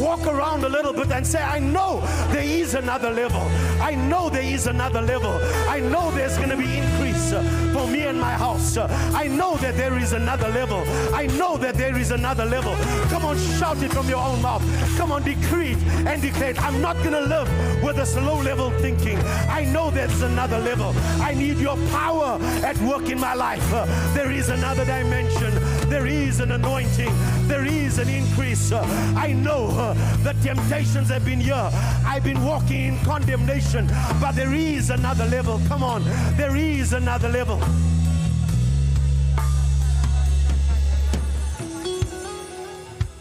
Walk 0.01 0.27
around 0.27 0.65
a 0.65 0.69
little 0.69 0.93
bit 0.93 1.11
and 1.13 1.27
say, 1.27 1.43
I 1.43 1.59
know 1.59 2.01
there 2.33 2.43
is 2.43 2.75
another 2.75 3.11
level. 3.11 3.43
I 3.83 3.95
know 3.95 4.31
there 4.31 4.43
is 4.43 4.67
another 4.67 5.03
level. 5.03 5.33
I 5.69 5.81
know 5.81 6.11
there's 6.13 6.37
going 6.37 6.51
to 6.51 6.57
be 6.57 6.79
increase 6.79 7.33
uh, 7.33 7.43
for 7.75 7.87
me 7.87 8.03
and 8.07 8.19
my 8.19 8.33
house. 8.33 8.77
I 8.79 9.27
know 9.27 9.57
that 9.57 9.77
there 9.77 9.97
is 9.99 10.13
another 10.13 10.49
level. 10.49 10.83
I 11.15 11.27
know 11.27 11.57
that 11.59 11.75
there 11.75 11.97
is 11.97 12.11
another 12.11 12.45
level. 12.45 12.75
Come 13.09 13.25
on, 13.25 13.37
shout 13.59 13.83
it 13.83 13.93
from 13.93 14.09
your 14.09 14.25
own 14.25 14.41
mouth. 14.41 14.63
Come 14.97 15.13
on, 15.13 15.23
decree 15.23 15.77
and 16.07 16.23
declare. 16.23 16.55
I'm 16.59 16.81
not 16.81 16.97
going 16.99 17.13
to 17.13 17.21
live 17.21 17.49
with 17.83 17.97
this 17.97 18.17
low 18.17 18.41
level 18.41 18.71
thinking. 18.81 19.19
I 19.49 19.65
know 19.65 19.91
there's 19.91 20.23
another 20.23 20.59
level. 20.59 20.95
I 21.21 21.35
need 21.35 21.59
your 21.59 21.77
power 21.89 22.39
at 22.65 22.79
work 22.79 23.09
in 23.11 23.21
my 23.21 23.35
life. 23.35 23.69
There 24.15 24.31
is 24.31 24.49
another 24.49 24.85
dimension. 24.85 25.53
There 25.91 26.07
is 26.07 26.39
an 26.39 26.53
anointing. 26.53 27.13
There 27.49 27.67
is 27.67 27.99
an 27.99 28.09
increase. 28.09 28.71
I 28.71 29.33
know 29.33 29.93
the 30.23 30.35
temptations 30.41 31.09
have 31.09 31.25
been 31.25 31.41
here. 31.41 31.69
I've 32.07 32.23
been 32.23 32.45
walking 32.45 32.95
in 32.95 32.99
condemnation, 33.01 33.89
but 34.21 34.37
there 34.37 34.55
is 34.55 34.91
another 34.91 35.27
level. 35.27 35.61
Come 35.67 35.83
on, 35.83 36.05
there 36.37 36.55
is 36.55 36.93
another 36.93 37.29
level. 37.29 37.59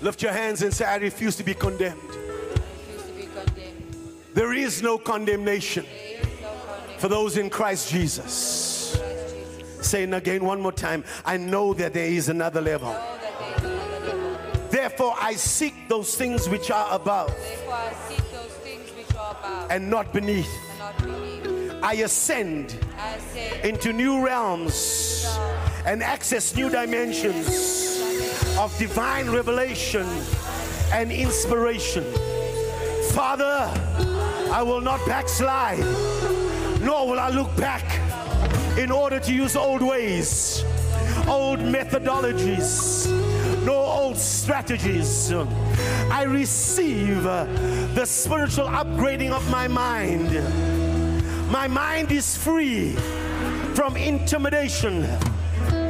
Lift 0.02 0.22
your 0.22 0.32
hands 0.32 0.62
and 0.62 0.72
say, 0.72 0.86
I 0.86 0.98
refuse 0.98 1.36
to 1.38 1.44
be 1.44 1.56
condemned. 1.56 2.00
to 2.12 3.14
be 3.18 3.24
condemned. 3.24 3.96
There 4.36 4.54
is 4.54 4.84
no 4.84 4.98
There 4.98 5.18
is 6.24 6.42
no 6.42 6.58
condemnation 6.60 7.00
for 7.00 7.08
those 7.08 7.36
in 7.38 7.50
Christ 7.50 7.90
Jesus. 7.90 8.96
In 9.80 9.86
Christ 9.86 9.92
Jesus. 9.92 9.92
Saying 9.92 10.14
again 10.14 10.46
one 10.46 10.62
more 10.62 10.72
time, 10.72 11.04
I 11.26 11.38
know 11.38 11.74
that 11.74 11.94
there 11.94 12.08
is 12.08 12.30
another 12.30 12.62
level. 12.62 12.92
Know 12.94 13.18
that 13.22 13.40
there 13.40 13.56
is 13.58 13.64
another 13.64 14.16
level. 14.16 14.70
Therefore, 14.70 15.16
I 15.20 15.34
seek 15.34 15.74
those 15.88 16.16
things 16.16 16.48
which 16.50 16.70
are 16.72 16.88
above 16.94 17.28
Therefore, 17.28 17.74
I 17.74 17.94
seek 18.08 18.32
those 18.32 18.52
things 18.64 18.90
which 18.96 19.16
are 19.16 19.32
above 19.32 19.72
and 19.72 19.90
not 19.90 20.14
beneath. 20.14 20.48
and 20.70 20.80
not 20.80 20.98
beneath. 21.04 21.84
I 21.84 21.94
ascend 21.94 22.76
I 22.98 23.18
into 23.64 23.94
new 23.94 24.22
realms 24.24 25.26
and 25.86 26.04
access 26.04 26.56
new 26.56 26.70
dimensions 26.70 27.48
of 28.60 28.78
divine 28.78 29.30
revelation 29.30 30.06
and 30.92 31.12
inspiration. 31.12 32.04
Father, 33.14 33.72
I 34.52 34.62
will 34.62 34.82
not 34.82 35.00
backslide, 35.08 35.80
nor 36.82 37.08
will 37.08 37.20
I 37.20 37.30
look 37.30 37.56
back 37.56 37.86
in 38.80 38.92
order 38.92 39.20
to 39.20 39.34
use 39.34 39.58
old 39.58 39.82
ways, 39.82 40.64
old 41.28 41.60
methodologies, 41.60 43.12
no 43.66 43.76
old 43.76 44.18
strategies. 44.18 45.34
I 46.10 46.24
receive 46.24 47.26
uh, 47.26 47.44
the 47.94 48.06
spiritual 48.06 48.68
upgrading 48.68 49.32
of 49.32 49.48
my 49.52 49.68
mind. 49.68 50.32
My 51.52 51.68
mind 51.68 52.14
is 52.14 52.38
free 52.38 52.94
from 53.76 53.98
intimidation, 53.98 55.06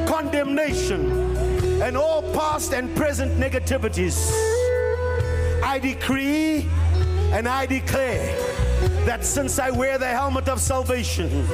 condemnation, 0.08 1.36
and 1.80 1.96
all 1.96 2.22
past 2.32 2.74
and 2.74 2.94
present 2.96 3.38
negativities. 3.38 4.18
I 5.62 5.78
decree 5.80 6.68
and 7.32 7.46
I 7.46 7.66
declare 7.66 8.36
that 9.06 9.24
since 9.24 9.60
I 9.60 9.70
wear 9.70 9.96
the 9.96 10.08
helmet 10.08 10.48
of 10.48 10.60
salvation, 10.60 11.46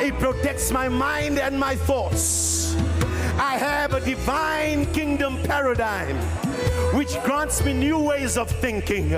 it 0.00 0.14
protects 0.18 0.70
my 0.70 0.88
mind 0.88 1.38
and 1.38 1.58
my 1.58 1.74
thoughts. 1.74 2.74
I 3.38 3.56
have 3.56 3.94
a 3.94 4.00
divine 4.00 4.86
kingdom 4.92 5.42
paradigm 5.44 6.16
which 6.94 7.20
grants 7.22 7.64
me 7.64 7.72
new 7.72 7.98
ways 7.98 8.36
of 8.36 8.50
thinking, 8.50 9.10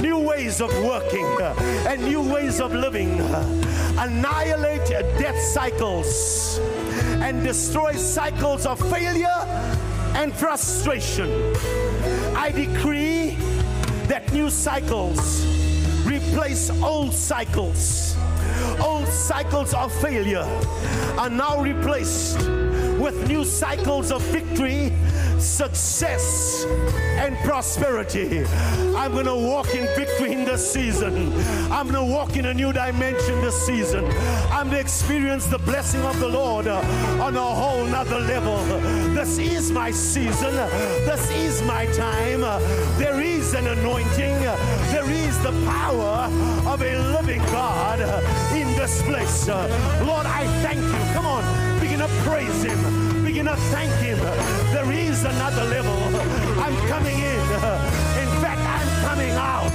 new 0.00 0.18
ways 0.18 0.60
of 0.60 0.70
working, 0.82 1.26
and 1.86 2.02
new 2.02 2.22
ways 2.22 2.60
of 2.60 2.72
living. 2.72 3.20
Annihilate 3.98 4.88
death 5.18 5.40
cycles 5.40 6.58
and 7.20 7.42
destroy 7.42 7.92
cycles 7.92 8.66
of 8.66 8.78
failure 8.90 9.42
and 10.14 10.32
frustration. 10.32 11.54
I 12.34 12.50
decree 12.50 13.36
that 14.08 14.32
new 14.32 14.50
cycles 14.50 15.44
replace 16.06 16.70
old 16.82 17.12
cycles. 17.12 18.15
Old 18.80 19.08
cycles 19.08 19.74
of 19.74 19.92
failure 20.00 20.46
are 21.18 21.30
now 21.30 21.60
replaced 21.60 22.38
with 22.98 23.26
new 23.28 23.44
cycles 23.44 24.10
of 24.10 24.22
victory, 24.22 24.92
success, 25.38 26.64
and 27.18 27.36
prosperity. 27.38 28.44
I'm 28.96 29.12
going 29.12 29.26
to 29.26 29.34
walk 29.34 29.74
in 29.74 29.86
victory 29.96 30.32
in 30.32 30.44
this 30.44 30.72
season. 30.72 31.32
I'm 31.70 31.88
going 31.88 32.06
to 32.06 32.12
walk 32.12 32.36
in 32.36 32.46
a 32.46 32.54
new 32.54 32.72
dimension 32.72 33.40
this 33.40 33.66
season. 33.66 34.04
I'm 34.50 34.68
going 34.68 34.76
to 34.76 34.80
experience 34.80 35.46
the 35.46 35.58
blessing 35.58 36.02
of 36.02 36.18
the 36.20 36.28
Lord 36.28 36.66
on 36.66 37.36
a 37.36 37.40
whole 37.40 37.84
nother 37.84 38.20
level. 38.20 38.56
This 39.14 39.38
is 39.38 39.70
my 39.70 39.90
season. 39.90 40.54
This 41.04 41.30
is 41.30 41.62
my 41.62 41.86
time. 41.86 42.40
There 42.98 43.20
is 43.20 43.54
an 43.54 43.66
anointing. 43.66 44.40
There 44.92 45.10
is 45.10 45.38
the 45.42 45.52
power 45.66 46.30
of 46.66 46.82
a 46.82 46.98
living 47.12 47.42
God 47.46 48.00
in 48.54 48.68
this 48.76 49.02
place. 49.02 49.48
Lord, 49.48 50.26
I 50.26 50.46
thank 50.62 50.80
you. 50.80 51.14
Come 51.14 51.26
on, 51.26 51.80
begin 51.80 52.00
to 52.00 52.08
praise 52.24 52.62
Him. 52.62 53.05
To 53.46 53.54
thank 53.70 53.92
Him. 54.02 54.18
There 54.74 54.90
is 54.90 55.22
another 55.22 55.62
level. 55.70 55.94
I'm 56.58 56.76
coming 56.88 57.16
in. 57.16 57.40
In 58.22 58.30
fact, 58.42 58.58
I'm 58.76 58.90
coming 59.06 59.30
out. 59.30 59.70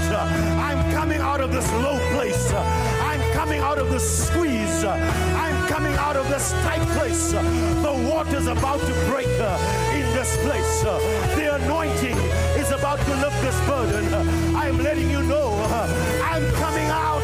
I'm 0.59 0.91
coming 0.91 1.22
out 1.22 1.39
of 1.39 1.53
this 1.53 1.72
low 1.72 1.97
place. 2.11 2.51
I'm 2.51 3.22
coming 3.32 3.61
out 3.61 3.78
of 3.80 3.89
this 3.89 4.28
squeeze. 4.28 4.84
I'm 4.84 5.67
coming 5.69 5.93
out 5.93 6.17
of 6.17 6.28
this 6.28 6.51
tight 6.67 6.86
place. 6.97 7.32
The 7.32 8.09
water's 8.11 8.47
about 8.47 8.82
to 8.82 8.93
break 9.09 9.32
in 9.95 10.05
this 10.11 10.36
place. 10.43 10.82
The 11.38 11.55
anointing 11.55 12.17
is 12.59 12.72
about 12.72 12.99
to 12.99 13.15
lift 13.24 13.39
this 13.41 13.57
burden. 13.65 14.03
I'm 14.53 14.80
letting 14.80 15.09
you 15.09 15.24
know 15.24 15.47
I'm 16.22 16.45
coming 16.55 16.89
out. 16.91 17.24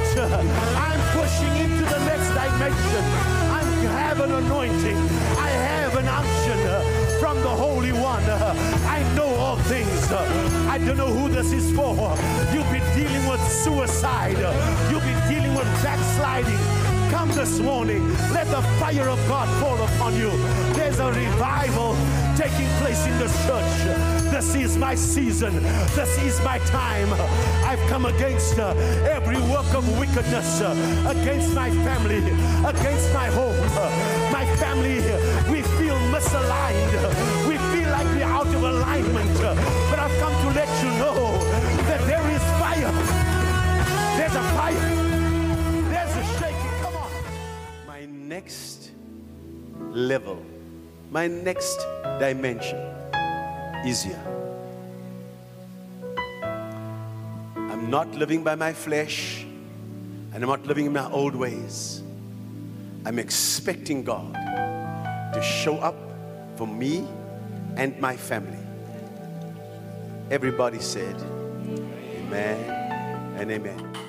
I'm 0.88 1.02
pushing 1.12 1.54
into 1.58 1.84
the 1.84 2.00
next 2.06 2.30
dimension. 2.30 3.04
I 3.52 3.64
have 4.00 4.22
an 4.22 4.32
anointing. 4.32 4.98
I 5.38 5.50
have 5.50 5.77
an 6.08 6.26
unction 6.26 6.60
uh, 6.68 6.82
from 7.20 7.38
the 7.41 7.49
Holy 7.49 7.91
One. 7.91 8.24
I 8.24 9.03
know 9.16 9.28
all 9.36 9.58
things. 9.58 10.12
I 10.12 10.78
don't 10.78 10.97
know 10.97 11.08
who 11.08 11.30
this 11.30 11.51
is 11.51 11.72
for. 11.76 11.93
You've 12.53 12.72
been 12.72 12.88
dealing 12.95 13.28
with 13.28 13.41
suicide. 13.51 14.38
You've 14.89 15.03
been 15.03 15.30
dealing 15.30 15.53
with 15.55 15.68
backsliding. 15.84 16.60
Come 17.12 17.30
this 17.32 17.60
morning. 17.60 18.08
Let 18.34 18.47
the 18.47 18.62
fire 18.80 19.10
of 19.10 19.20
God 19.28 19.47
fall 19.62 19.82
upon 19.82 20.16
you. 20.16 20.32
There's 20.74 20.99
a 20.99 21.12
revival 21.12 21.95
taking 22.38 22.68
place 22.80 23.05
in 23.08 23.18
this 23.18 23.34
church. 23.45 23.74
This 24.32 24.55
is 24.55 24.78
my 24.78 24.93
season. 24.93 25.64
This 25.95 26.18
is 26.20 26.39
my 26.43 26.60
time. 26.60 27.12
I've 27.66 27.80
come 27.89 28.05
against 28.05 28.60
uh, 28.60 28.76
every 29.10 29.39
work 29.49 29.74
of 29.74 29.84
wickedness, 29.99 30.62
uh, 30.62 30.76
against 31.08 31.53
my 31.55 31.72
family, 31.72 32.18
against 32.68 33.14
my 33.14 33.28
home. 33.28 33.55
Uh, 33.72 34.07
next 48.38 48.92
level, 49.90 50.38
my 51.10 51.26
next 51.26 51.80
dimension 52.20 52.80
easier. 53.84 54.22
I'm 57.72 57.90
not 57.90 58.14
living 58.14 58.44
by 58.44 58.54
my 58.54 58.74
flesh 58.74 59.44
and 60.34 60.44
I'm 60.44 60.50
not 60.56 60.68
living 60.68 60.86
in 60.86 60.94
my 60.94 61.10
old 61.10 61.36
ways. 61.36 62.04
I'm 63.08 63.18
expecting 63.18 64.04
God 64.04 64.32
to 65.34 65.42
show 65.42 65.78
up 65.78 65.98
for 66.58 66.68
me 66.68 67.08
and 67.76 68.00
my 68.00 68.16
family. 68.16 68.64
Everybody 70.30 70.80
said, 70.80 71.16
Amen 72.20 72.60
and 73.40 73.50
Amen. 73.50 74.07